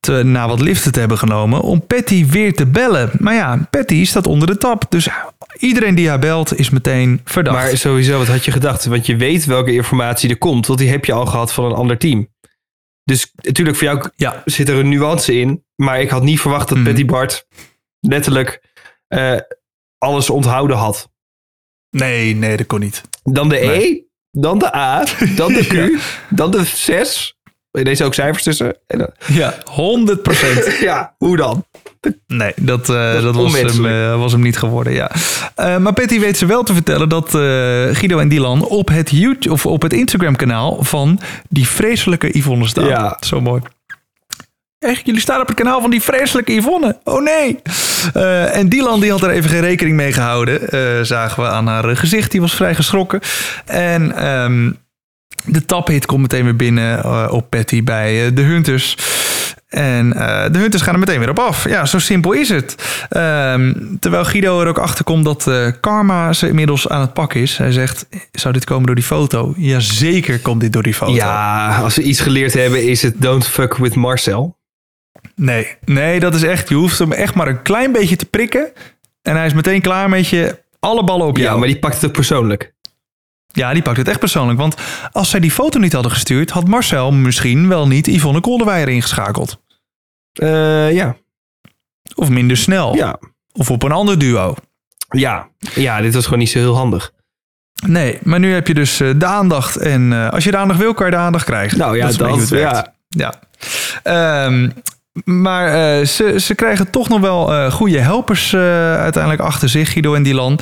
[0.00, 3.10] te, na wat liften te hebben genomen, om Patty weer te bellen.
[3.18, 4.84] Maar ja, Patty staat onder de tap.
[4.88, 5.08] Dus
[5.58, 7.56] iedereen die haar belt is meteen verdacht.
[7.56, 8.84] Maar sowieso, wat had je gedacht?
[8.84, 10.66] Want je weet welke informatie er komt.
[10.66, 12.28] Want die heb je al gehad van een ander team.
[13.04, 15.64] Dus natuurlijk, voor jou ja, zit er een nuance in.
[15.76, 16.86] Maar ik had niet verwacht dat Mhm.
[16.86, 17.46] Patty Bart
[18.00, 18.62] letterlijk
[19.08, 19.36] eh,
[19.98, 21.10] alles onthouden had.
[21.90, 23.02] nee, nee, dat kon niet.
[23.22, 25.66] Dan de E, dan de A, dan de
[25.98, 26.00] Q,
[26.36, 27.36] dan de 6.
[27.70, 28.78] Deze ook cijfers tussen.
[29.26, 30.76] Ja, 100 procent.
[30.80, 31.64] ja, hoe dan?
[32.26, 35.10] Nee, dat, eh, dat was, hem, eh, was hem niet geworden, ja.
[35.54, 37.30] Eh, maar Patty weet ze wel te vertellen dat
[37.96, 42.66] Guido en Dylan op het, YouTube, of op het Instagram kanaal van die vreselijke Yvonne
[42.66, 42.86] staan.
[42.86, 43.16] Ja.
[43.20, 43.62] Zo mooi.
[44.78, 46.98] echt, jullie staan op het kanaal van die vreselijke Yvonne.
[47.04, 47.58] Oh nee.
[48.52, 50.68] En Dylan die had er even geen rekening mee gehouden.
[50.68, 52.30] eh, zagen we aan haar gezicht.
[52.30, 53.20] Die was vrij geschrokken.
[53.64, 54.72] En ehm,
[55.44, 58.96] de taphit komt meteen weer binnen op Patty bij de Hunters.
[59.68, 61.68] En eh, de Hunters gaan er meteen weer op af.
[61.68, 62.74] Ja, zo simpel is het.
[63.08, 67.40] Ehm, terwijl Guido er ook achter komt dat eh, Karma ze inmiddels aan het pakken
[67.40, 67.58] is.
[67.58, 69.54] Hij zegt, zou dit komen door die foto?
[69.56, 71.12] Jazeker komt dit door die foto.
[71.12, 74.56] Ja, als we iets geleerd hebben is het don't fuck with Marcel.
[75.34, 76.68] Nee, nee, dat is echt.
[76.68, 78.72] Je hoeft hem echt maar een klein beetje te prikken.
[79.22, 80.64] En hij is meteen klaar met je.
[80.80, 81.52] Alle ballen op jou.
[81.52, 82.74] Ja, maar die pakt het ook persoonlijk.
[83.56, 84.58] Ja, die pakt het echt persoonlijk.
[84.58, 84.74] Want
[85.12, 89.62] als zij die foto niet hadden gestuurd, had Marcel misschien wel niet Yvonne Kolderweijer ingeschakeld.
[90.32, 91.16] Eh, ja.
[92.14, 92.94] Of minder snel.
[92.94, 93.18] Ja.
[93.52, 94.54] Of op een ander duo.
[95.08, 95.48] Ja.
[95.74, 97.12] ja, dit was gewoon niet zo heel handig.
[97.86, 99.76] Nee, maar nu heb je dus eh, de aandacht.
[99.76, 101.78] En eh, als je de aandacht wil, kan je de aandacht krijgen.
[101.78, 102.48] Nou ja, dat, werkt.
[102.48, 102.94] ja.
[103.08, 103.34] Ja.
[104.02, 104.70] Ehm,
[105.24, 105.66] maar
[105.98, 108.60] eh, ze, ze krijgen toch nog wel eh, goede helpers eh,
[108.98, 110.58] uiteindelijk achter zich, Guido en Dylan.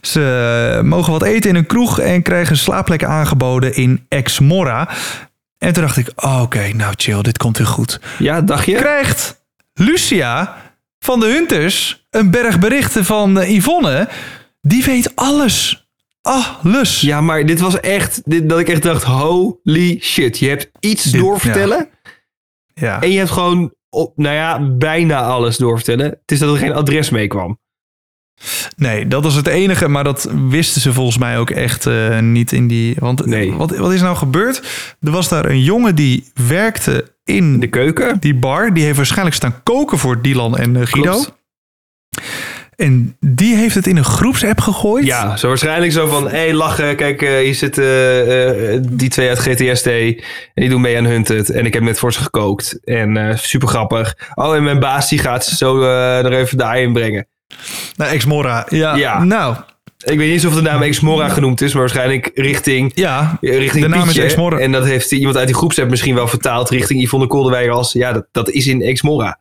[0.00, 4.88] Ze mogen wat eten in een kroeg en krijgen slaapplekken aangeboden in Ex Mora.
[5.58, 8.00] En toen dacht ik, oh, oké, nou chill, dit komt weer goed.
[8.18, 8.74] Ja, dacht je?
[8.74, 9.44] Krijgt
[9.74, 10.56] Lucia
[10.98, 14.08] van de Hunters een berg berichten van Yvonne.
[14.60, 15.86] Die weet alles.
[16.22, 17.00] Alles.
[17.00, 20.38] Ja, maar dit was echt, dit, dat ik echt dacht, holy shit.
[20.38, 21.88] Je hebt iets Dit- doorvertellen
[22.74, 23.00] ja.
[23.02, 26.06] en je hebt gewoon, op, nou ja, bijna alles doorvertellen.
[26.06, 27.58] Het is dat er geen adres mee kwam.
[28.76, 32.52] Nee, dat was het enige, maar dat wisten ze volgens mij ook echt eh, niet
[32.52, 32.96] in die.
[32.98, 33.52] Want Nee.
[33.52, 34.62] wat, wat is nou gebeurd?
[35.00, 38.16] Er was daar een jongen die werkte in De keuken.
[38.20, 38.74] die bar.
[38.74, 41.10] Die heeft waarschijnlijk staan koken voor Dylan en eh, Guido.
[41.10, 41.36] Klopt.
[42.78, 45.04] En die heeft het in een groepsapp gegooid.
[45.04, 49.08] Ja, zo waarschijnlijk zo van, hé, hey, lachen, kijk, eh, hier zitten eh, eh, die
[49.08, 50.14] twee uit GTSD en
[50.54, 51.50] die doen mee aan Hunted.
[51.50, 54.14] En ik heb net voor ze gekookt en eh, super grappig.
[54.34, 57.26] Oh, en mijn baas die gaat zo eh, er even de ei in brengen.
[57.96, 58.66] Nou, Ex-Mora.
[58.68, 58.94] Ja.
[58.94, 59.24] Ja.
[59.24, 59.56] Nou,
[59.98, 63.38] Ik weet niet of de naam Exmora genoemd is, maar waarschijnlijk richting, ja.
[63.40, 64.16] richting De naam is.
[64.18, 64.58] Exmora.
[64.58, 68.12] En dat heeft iemand uit die groepsapp misschien wel vertaald richting Yvonne Kolderweijer als, ja,
[68.12, 69.38] dat, dat is in Exmora.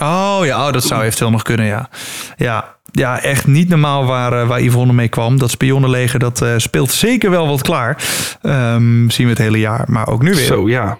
[0.00, 1.88] Oh ja, oh, dat zou eventueel nog kunnen, ja.
[2.36, 5.38] Ja, ja echt niet normaal waar, eh, waar Yvonne mee kwam.
[5.38, 8.02] Dat spionnenleger, dat eh, speelt zeker wel wat klaar.
[8.42, 10.46] Ehm, zien we het hele jaar, maar ook nu weer.
[10.46, 10.98] Zo, ja.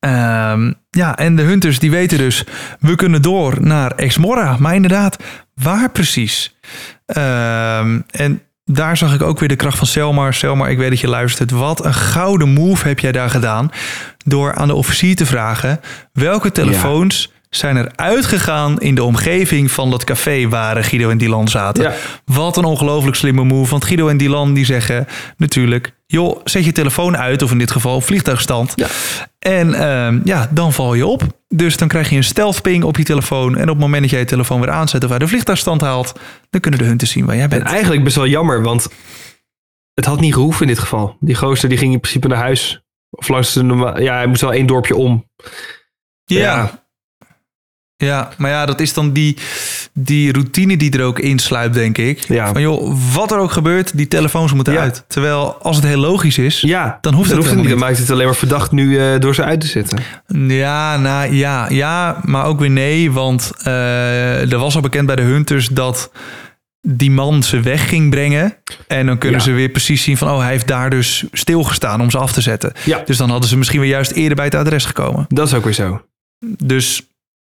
[0.00, 2.44] Ehm, ja, en de Hunters die weten dus,
[2.80, 4.56] we kunnen door naar Exmora.
[4.58, 5.16] Maar inderdaad,
[5.54, 6.56] waar precies?
[7.06, 10.34] Ehm, en daar zag ik ook weer de kracht van Selmar.
[10.34, 11.50] Selmar, ik weet dat je luistert.
[11.50, 13.70] Wat een gouden move heb jij daar gedaan.
[14.24, 15.80] Door aan de officier te vragen,
[16.12, 21.48] welke telefoons zijn er uitgegaan in de omgeving van dat café waar Guido en Dylan
[21.48, 21.82] zaten.
[21.84, 21.94] Ja.
[22.24, 23.70] Wat een ongelooflijk slimme move.
[23.70, 25.92] Want Guido en Dylan die zeggen natuurlijk...
[26.06, 28.72] joh, zet je telefoon uit, of in dit geval vliegtuigstand.
[28.76, 28.86] Ja.
[29.38, 31.22] En ehm, ja, dan val je op.
[31.48, 33.56] Dus dan krijg je een stealth ping op je telefoon.
[33.56, 36.12] En op het moment dat jij je telefoon weer aanzet of uit de vliegtuigstand haalt...
[36.50, 37.62] dan kunnen de hunters zien waar jij En bent.
[37.62, 38.88] eigenlijk best wel jammer, want
[39.94, 41.16] het had niet gehoeven in dit geval.
[41.20, 42.82] Die gozer die ging in principe naar huis.
[43.10, 45.28] Of langs de norma- Ja, hij moest wel één dorpje om.
[46.24, 46.38] Ja.
[46.40, 46.79] Ja,
[48.38, 49.36] maar ja, dat is dan die,
[49.92, 52.18] die routine die er ook insluipt, denk ik.
[52.28, 52.52] Ja.
[52.52, 54.80] Van joh, wat er ook gebeurt, die telefoons moeten Ja.
[54.80, 55.04] uit.
[55.08, 57.46] Terwijl als het heel logisch is, Ja, Dan hoeft het niet.
[57.46, 57.84] helemaal Dan niet.
[57.88, 59.98] maakt het alleen maar verdacht nu eh, door ze uit te zetten.
[60.48, 63.12] Ja, nou, ja, ja, maar ook weer nee.
[63.12, 66.10] Want eh, er was al bekend bij de Hunters dat
[66.88, 68.54] die man ze weg ging brengen.
[68.86, 69.44] En dan kunnen Ja.
[69.44, 70.30] ze weer precies zien van...
[70.30, 72.72] oh, hij heeft daar dus stilgestaan om ze af te zetten.
[72.84, 73.02] Ja.
[73.04, 75.24] Dus dan hadden ze misschien weer juist eerder bij het adres gekomen.
[75.28, 76.02] Dat is ook weer zo.
[76.64, 77.02] Dus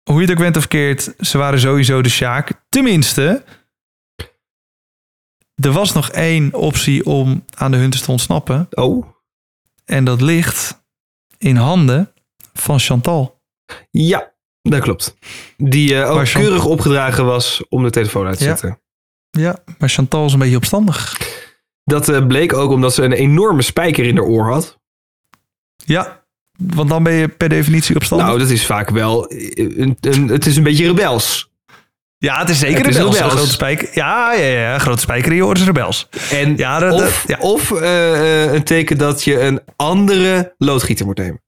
[0.04, 2.52] hoe je het ook went of keert, ze waren sowieso de Sjaak.
[2.68, 3.44] Tenminste,
[5.54, 8.66] er was nog één optie om aan de Hunters te ontsnappen.
[8.70, 9.06] Oh,
[9.84, 10.82] En dat ligt
[11.38, 12.12] in handen
[12.52, 13.40] van Chantal.
[13.90, 15.16] ja, dat klopt.
[15.56, 18.50] Die eh, ook keurig opgedragen was om de telefoon uit te Ja.
[18.56, 18.78] zetten.
[19.30, 21.16] Ja, maar Chantal is een beetje opstandig.
[21.84, 24.78] Dat eh, bleek ook omdat ze een enorme spijker in haar oor had.
[25.76, 26.23] Ja,
[26.58, 28.26] want dan ben je per definitie opstandig.
[28.26, 29.26] Nou, dat is vaak wel...
[29.28, 31.50] eh, Een, een, het is een beetje rebels.
[32.18, 33.18] ja, het is zeker het is rebels.
[33.20, 33.88] grote spijker.
[33.92, 36.08] Ja, ja, ja, grote spijker in je oor is rebels.
[36.30, 37.44] En Ja, dat- of dat- ja.
[37.48, 41.42] of eh, eh, een teken dat je een andere loodgieter moet nemen.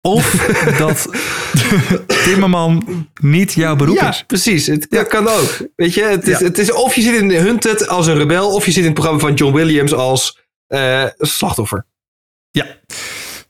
[0.00, 0.32] Of
[0.78, 1.08] dat
[2.06, 4.24] Timmerman niet jouw beroep ja, is.
[4.26, 4.66] precies.
[4.66, 5.02] Het Ja.
[5.02, 5.58] kan ook.
[5.76, 6.44] Weet je, het is, Ja.
[6.44, 8.94] het is of je zit in Hunted als een rebel, of je zit in het
[8.94, 10.38] programma van John Williams als
[11.18, 11.86] slachtoffer.
[12.58, 12.66] Ja.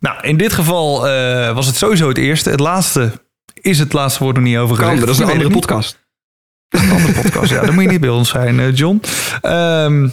[0.01, 2.51] Nou, in dit geval eh, was het sowieso het eerste.
[2.51, 3.13] Het laatste
[3.55, 5.01] is het laatste woord nog niet over gezegd.
[5.01, 6.07] dat is een andere podcast.
[6.69, 7.51] Een andere podcast.
[7.51, 9.03] Ja, dan moet je niet bij ons zijn, eh, John.
[9.41, 10.09] Ehm,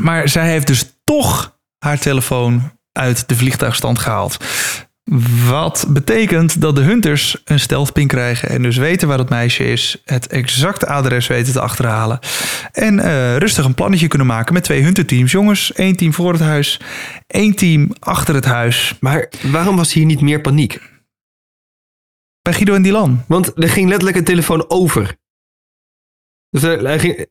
[0.00, 4.36] maar zij heeft dus toch haar telefoon uit de vliegtuigstand gehaald.
[5.48, 10.02] Wat betekent dat de hunters een stealthpin krijgen en dus weten waar het meisje is,
[10.04, 12.18] het exacte adres weten te achterhalen
[12.72, 15.32] en eh, rustig een plannetje kunnen maken met twee hunterteams.
[15.32, 16.80] Jongens, één team voor het huis,
[17.26, 18.96] één team achter het huis.
[19.00, 20.80] Maar waarom was hier niet meer paniek?
[22.42, 23.24] Bij Guido en Dylan.
[23.28, 25.16] Want er ging letterlijk een telefoon over.
[26.50, 27.26] Dus hij ging...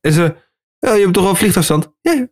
[0.00, 0.36] En ze...
[0.78, 1.92] Ja, je hebt toch wel vliegtuigstand?
[2.00, 2.28] Ja,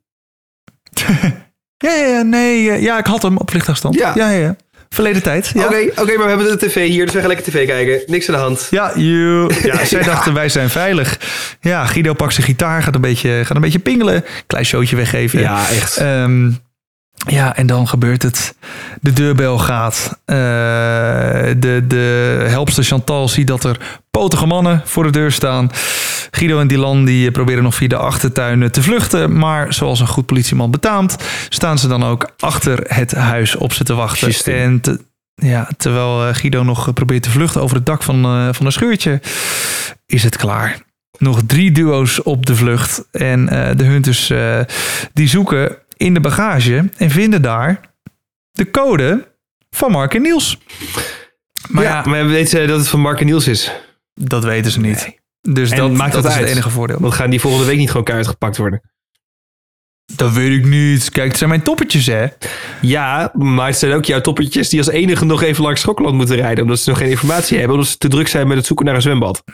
[1.82, 1.90] ja.
[1.90, 3.94] Ja, ja, ja, nee, eh, ja, ik had hem op vliegtuigstand.
[3.94, 4.12] Ja.
[4.14, 4.38] ja, ja.
[4.38, 4.56] ja.
[4.88, 5.50] Verleden tijd.
[5.54, 5.64] Ja.
[5.64, 8.02] Oké, oké, maar we hebben de tv hier, dus we gaan lekker tv kijken.
[8.06, 8.66] Niks aan de hand.
[8.70, 9.54] Ja, you.
[9.72, 11.18] ja, zij dachten wij zijn veilig.
[11.60, 14.24] Ja, Guido pakt zijn gitaar, gaat een beetje, gaat een beetje pingelen.
[14.46, 15.40] Klein showtje weggeven.
[15.40, 15.96] Ja, echt.
[15.96, 16.50] Ehm,
[17.26, 18.54] ja, en dan gebeurt het.
[19.00, 20.18] De deurbel gaat.
[20.24, 20.36] Eh,
[21.56, 23.78] de, de helpster Chantal ziet dat er
[24.10, 25.70] potige mannen voor de deur staan.
[26.30, 29.38] Guido en Dylan die proberen nog via de achtertuin te vluchten.
[29.38, 31.16] Maar zoals een goed politieman betaamt,
[31.48, 34.28] staan ze dan ook achter het huis op ze te wachten.
[34.28, 34.48] Juist.
[34.48, 35.00] En te-
[35.34, 38.72] ja, terwijl eh, Guido nog probeert te vluchten over het dak van, eh, van een
[38.72, 39.20] scheurtje,
[40.06, 40.78] is het klaar.
[41.18, 43.04] Nog drie duo's op de vlucht.
[43.10, 44.58] En eh, de hunters eh,
[45.12, 47.80] die zoeken in de bagage en vinden daar
[48.50, 49.34] de code
[49.70, 50.58] van Mark en Niels.
[51.68, 53.72] Maar ja, ja, maar we weten dat het van Mark en Niels is.
[54.14, 55.20] dat weten ze niet.
[55.40, 56.98] Dus En dat, maakt dat dat is het enige voordeel.
[57.00, 58.80] Want gaan die volgende week niet gewoon keihard gepakt worden?
[60.16, 61.10] Dat weet ik niet.
[61.10, 62.26] Kijk, het zijn mijn toppetjes, hè?
[62.80, 66.36] Ja, maar het zijn ook jouw toppetjes die als enige nog even langs Schokland moeten
[66.36, 66.64] rijden.
[66.64, 67.74] Omdat ze nog geen informatie hebben.
[67.74, 69.44] Omdat ze te druk zijn met het zoeken naar een zwembad.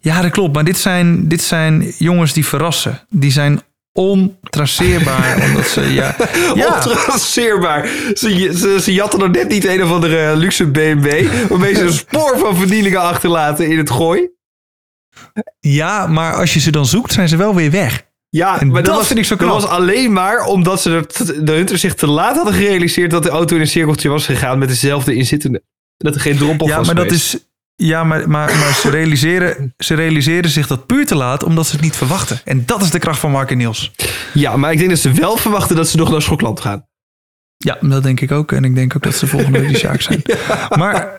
[0.00, 0.54] Ja, dat klopt.
[0.54, 3.06] Maar dit zijn, dit zijn jongens die verrassen.
[3.08, 3.60] Die zijn
[3.98, 5.42] ontraceerbaar.
[5.48, 6.16] omdat ze, ja...
[6.54, 6.74] ja.
[6.74, 7.88] Ontraceerbaar.
[8.14, 11.28] Ze, ze, ze jatten nog net niet een of andere luxe BMW.
[11.48, 14.28] Waarmee ze een spoor van verdieningen achterlaten in het gooi.
[15.60, 18.02] ja, maar als je ze dan zoekt, zijn ze wel weer weg.
[18.28, 19.60] Ja, En maar dat, dat was, vind ik zo dat knap.
[19.60, 21.06] was alleen maar omdat ze er,
[21.44, 24.58] de hunter zich te laat hadden gerealiseerd dat de auto in een cirkeltje was gegaan
[24.58, 25.62] met dezelfde inzittende.
[25.96, 27.36] Dat er geen drop-off Ja, was maar dat is...
[27.76, 31.72] Ja, maar, maar, maar ze, realiseren, ze realiseren zich dat puur te laat, omdat ze
[31.72, 32.40] het niet verwachten.
[32.44, 33.92] En dat is de kracht van Mark en Niels.
[34.32, 36.86] Ja, maar ik denk dat ze wel verwachten dat ze nog naar Schokland gaan.
[37.56, 38.52] Ja, dat denk ik ook.
[38.52, 40.22] En ik denk ook dat ze volgende week die zaak zijn.
[40.78, 41.16] Maar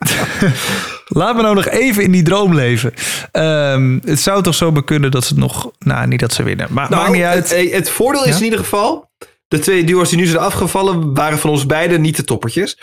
[1.06, 2.94] laten we nou nog even in die droom leven.
[3.32, 5.72] Ehm, het zou toch zo kunnen dat ze nog...
[5.80, 6.68] Nou, niet dat ze winnen.
[6.72, 7.50] Maar maakt niet uit.
[7.50, 8.38] Het, het voordeel is Ja?
[8.38, 9.10] in ieder geval...
[9.48, 12.80] De twee duo's die nu zijn afgevallen waren van ons beiden niet de toppertjes.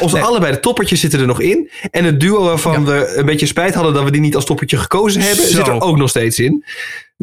[0.00, 0.24] Onze Nee.
[0.24, 1.70] allebei de toppertjes zitten er nog in.
[1.90, 4.76] En het duo waarvan we een beetje spijt hadden dat we die niet als toppertje
[4.76, 5.56] gekozen hebben, Zo.
[5.56, 6.64] zit er ook nog steeds in.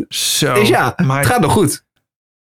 [0.10, 0.54] Zo.
[0.54, 1.84] Dus ja, maar, het gaat nog goed.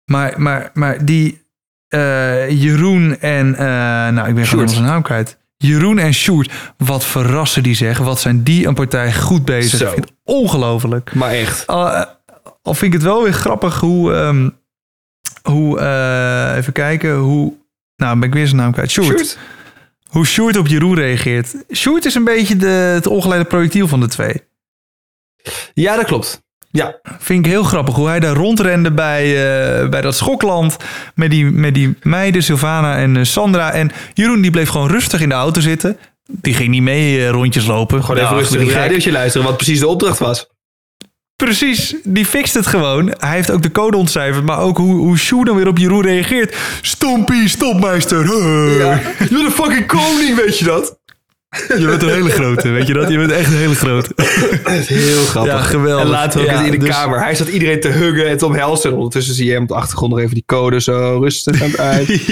[0.04, 1.42] maar, maar, maar die
[1.88, 3.54] eh, Jeroen en...
[3.54, 3.64] eh,
[4.08, 5.38] nou, ik ben gewoon zijn naam kwijt.
[5.56, 6.52] Jeroen en Sjoerd.
[6.76, 7.98] Wat verrassen die zeg.
[7.98, 9.78] Wat zijn die een partij goed bezig.
[9.78, 9.84] Zo.
[9.84, 11.14] Ik vind het ongelooflijk.
[11.14, 11.66] Maar echt.
[11.66, 12.02] Al, eh,
[12.62, 14.12] al vind ik het wel weer grappig hoe...
[14.14, 14.48] ehm,
[15.42, 15.78] hoe
[16.56, 17.14] even kijken.
[17.16, 17.52] Hoe...
[17.96, 18.90] Nou, ben ik weer zijn naam kwijt.
[18.90, 19.06] Sjoerd.
[19.08, 19.38] Sjoerd?
[20.14, 21.54] Hoe Sjoerd op Jeroen reageert.
[21.72, 24.42] Sjoerd is een beetje de, het ongeleide projectiel van de twee.
[25.72, 26.42] Ja, dat klopt.
[26.70, 30.76] Ja, Vind ik heel grappig hoe hij daar rondrende bij, eh, bij dat schokland.
[31.14, 33.72] Met die, met die meiden, Sylvana en eh, Sandra.
[33.72, 35.98] En Jeroen die bleef gewoon rustig in de auto zitten.
[36.26, 38.04] Die ging niet mee eh, rondjes lopen.
[38.04, 40.46] gewoon even rustig die een radiootje luisteren, wat precies de opdracht was.
[41.44, 43.14] Precies, die fixt het gewoon.
[43.18, 44.44] Hij heeft ook de code ontcijferd.
[44.44, 46.56] Maar ook hoe, hoe dan weer op Jeroen reageert.
[46.80, 48.26] Stompie, stopmeister.
[48.26, 48.76] Hey.
[48.76, 49.00] Ja.
[49.30, 50.98] You're the fucking koning, weet je dat?
[51.78, 53.08] Je bent een hele grote, weet je dat?
[53.10, 54.12] Je bent echt een hele grote.
[54.64, 55.52] Dat is heel grappig.
[55.52, 56.04] Ja, geweldig.
[56.04, 57.22] En later ook Ja, in de dus- kamer.
[57.22, 58.90] Hij zat iedereen te huggen en te omhelzen.
[58.90, 61.70] En ondertussen zie je hem op de achtergrond nog even die code zo rustig aan
[61.70, 62.06] het uit.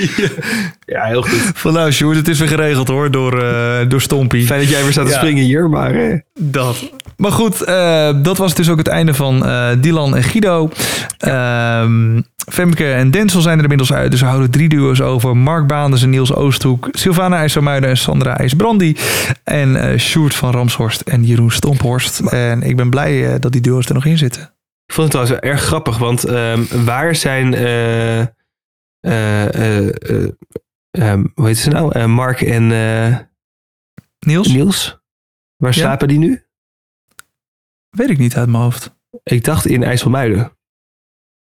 [0.87, 1.51] ja, heel goed.
[1.55, 4.47] Van nou, Sjoerd, het is weer geregeld hoor, door, eh, door Stompie.
[4.47, 5.17] Fijn dat jij weer staat te Ja.
[5.19, 5.95] springen hier, maar...
[5.95, 6.91] eh, Dat.
[7.17, 10.71] Maar goed, eh, dat was dus ook het einde van eh Dylan en Guido.
[11.19, 12.21] Ehm,
[12.51, 14.11] Femke en Denzel zijn er inmiddels uit.
[14.11, 15.37] Dus we houden drie duo's over.
[15.37, 16.89] Mark Baanders en Niels Oosthoek.
[16.93, 18.97] Sylvana IJsselmuiden en Sandra IJsbrandi.
[19.45, 22.21] En eh Sjoerd van Ramshorst en Jeroen Stomphorst.
[22.21, 24.43] En ik ben blij eh, dat die duo's er nog in zitten.
[24.87, 27.55] Ik vond het trouwens wel erg grappig, want ehm, waar zijn...
[27.55, 28.27] ehm,
[31.35, 32.07] hoe heet ze nou?
[32.07, 32.67] Mark en
[34.27, 34.49] Niels?
[34.49, 35.01] Niels?
[35.57, 35.79] Waar Ja?
[35.81, 36.43] slapen die nu?
[37.91, 38.95] Weet ik niet uit mijn hoofd.
[39.23, 40.53] Ik dacht in IJsselmuiden.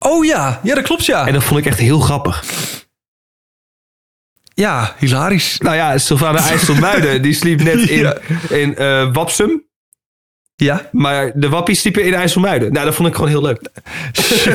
[0.06, 1.28] Oh ja, ja dat klopt ja.
[1.28, 2.44] En dat vond ik echt heel grappig.
[4.54, 5.58] Ja, hilarisch.
[5.58, 8.18] Nou ja, Sylvana IJsselmuiden, die sliep net in, Ja.
[8.50, 9.64] in eh, Wapsum.
[10.56, 10.90] Ja.
[10.92, 12.74] Maar de wappies sliepen in IJsselmuiden.
[12.74, 13.62] Nou, dat vond ik gewoon heel leuk.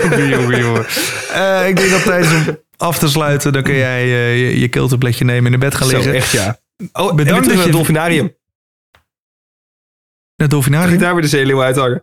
[0.02, 0.86] jongen, jongen, jongen.
[1.32, 4.68] Eh, ik denk dat tijdens om af te sluiten, dan kun jij eh, je, je
[4.68, 6.14] kilterbletje nemen en in bed gaan Zo, liggen.
[6.14, 6.58] echt ja.
[6.92, 8.36] Oh, Bedankt en naar het dolfinarium.
[10.36, 10.98] Het dolfinarium.
[10.98, 12.02] Daar weer de zeeleeuw uithangen.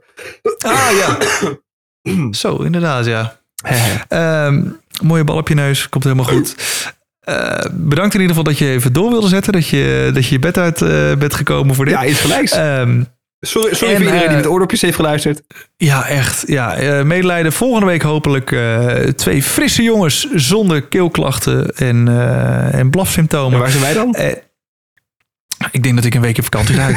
[0.66, 1.18] Ah ja.
[2.32, 3.36] Zo, inderdaad, ja.
[4.08, 4.62] Ehm,
[5.02, 5.90] Mooie bal op je neus.
[5.90, 6.56] Komt helemaal goed.
[7.20, 9.54] Eh, bedankt in ieder geval dat je even door wilde zetten.
[9.54, 11.94] Dat je, dat je je bed uit eh, bent gekomen voor dit.
[11.94, 12.52] Ja, iets gelijks.
[12.52, 13.02] Ehm,
[13.40, 15.42] sorry sorry en, voor iedereen die eh, met oordopjes heeft geluisterd.
[15.78, 16.44] ja, echt.
[16.48, 17.52] Ja, eh, medelijden.
[17.54, 18.56] Volgende week hopelijk
[19.16, 23.60] twee frisse jongens zonder keelklachten en, en En blafsymptomen.
[23.60, 24.16] waar zijn wij dan?
[25.72, 26.88] Ik denk dat ik een weekje op vakantie ga.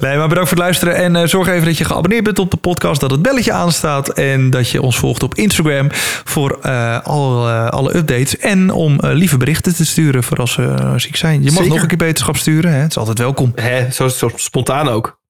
[0.00, 0.94] Nee, maar bedankt voor het luisteren.
[0.96, 3.00] En eh, zorg even dat je geabonneerd bent op de podcast.
[3.00, 4.08] Dat het belletje aanstaat.
[4.08, 5.86] En dat je ons volgt op Instagram.
[6.24, 8.36] Voor eh, al, eh, alle updates.
[8.38, 11.38] En om lieve berichten te sturen voor als ze ziek zijn.
[11.42, 11.68] Je mag Zeker.
[11.72, 12.72] nog een keer beterschap sturen.
[12.72, 12.78] Hè?
[12.78, 13.52] Het is altijd welkom.
[13.54, 15.20] Hè, zo, zo spontaan ook.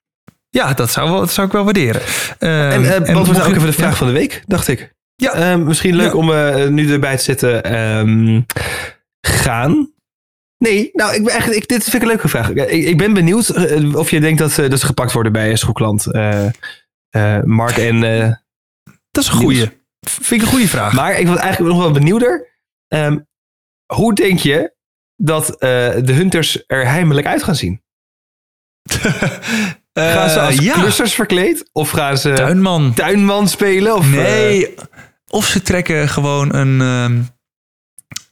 [0.51, 2.01] Ja, dat zou, wel, dat zou ik wel waarderen.
[2.39, 3.97] Eh, En, uh, beantwoord mocht ook even de vraag ja.
[3.97, 4.93] van de week, dacht ik.
[5.17, 5.33] Ja.
[5.33, 6.19] Eh, misschien leuk Ja.
[6.19, 6.27] om
[6.75, 7.63] nu erbij te zetten.
[7.65, 8.41] ehm,
[9.21, 9.91] gaan.
[10.59, 12.51] Nee, nou, ik ben echt, ik, dit vind ik een leuke vraag.
[12.51, 15.57] Ik, ik ben benieuwd eh, of je denkt dat, eh, dat ze gepakt worden bij
[15.57, 16.13] Schokland.
[16.13, 16.47] eh
[17.09, 18.01] eh, Mark en...
[19.11, 19.71] Dat is een goeie.
[20.01, 20.93] Vind ik een goede vraag.
[20.93, 22.47] maar ik was eigenlijk nog wel benieuwder.
[22.89, 23.19] Ehm,
[23.95, 24.75] hoe denk je
[25.17, 27.83] dat de Hunters er heimelijk uit gaan zien?
[29.93, 30.75] Gaan ze als ja.
[30.75, 31.69] klussers verkleed?
[31.73, 32.95] Of gaan ze Tuinman.
[32.95, 33.95] tuinman spelen?
[33.95, 34.75] Of, Nee.
[35.29, 37.23] Of ze trekken gewoon een, ehm,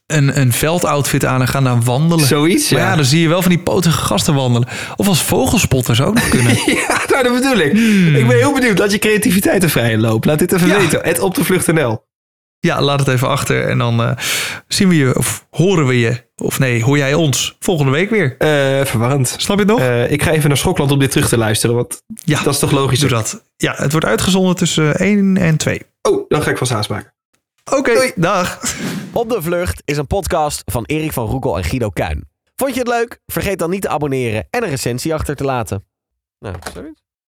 [0.07, 2.27] een, een veldoutfit aan en gaan daar wandelen.
[2.27, 2.89] zoiets, Maar ja.
[2.91, 2.97] ja.
[2.97, 4.69] dan zie je wel van die potige gasten wandelen.
[4.97, 6.53] Of als vogelspotters ook nog kunnen.
[6.67, 7.73] Ja, nou, dat bedoel ik.
[8.17, 8.79] Ik ben heel benieuwd.
[8.79, 10.29] Laat je creativiteit er vrij in lopen.
[10.31, 10.77] Laat dit even Ja.
[10.79, 11.01] weten.
[11.03, 12.05] Het op de vlucht.nl.
[12.61, 13.69] ja, laat het even achter.
[13.69, 14.11] En dan eh,
[14.69, 16.25] zien we je, of horen we je.
[16.37, 18.35] Of nee, hoor jij ons volgende week weer.
[18.39, 18.49] Eh,
[18.87, 19.35] verwarrend.
[19.39, 19.81] Snap je het nog?
[19.81, 21.77] Eh, ik ga even naar Schokland om dit terug te luisteren.
[21.77, 23.01] Want ja, dat is toch logisch?
[23.01, 23.43] doe dat.
[23.57, 25.83] Ja, het wordt uitgezonden tussen 1 en 2.
[26.03, 27.15] Oh, dan ga ik vast haast maken.
[27.75, 28.61] Oké, dag.
[29.13, 32.29] Op de Vlucht is een podcast van Erik van Roekel en Guido Kuin.
[32.57, 33.21] Vond je het leuk?
[33.27, 35.85] Vergeet dan niet te abonneren en een recensie achter te laten.
[36.39, 37.06] Nou, zoiets.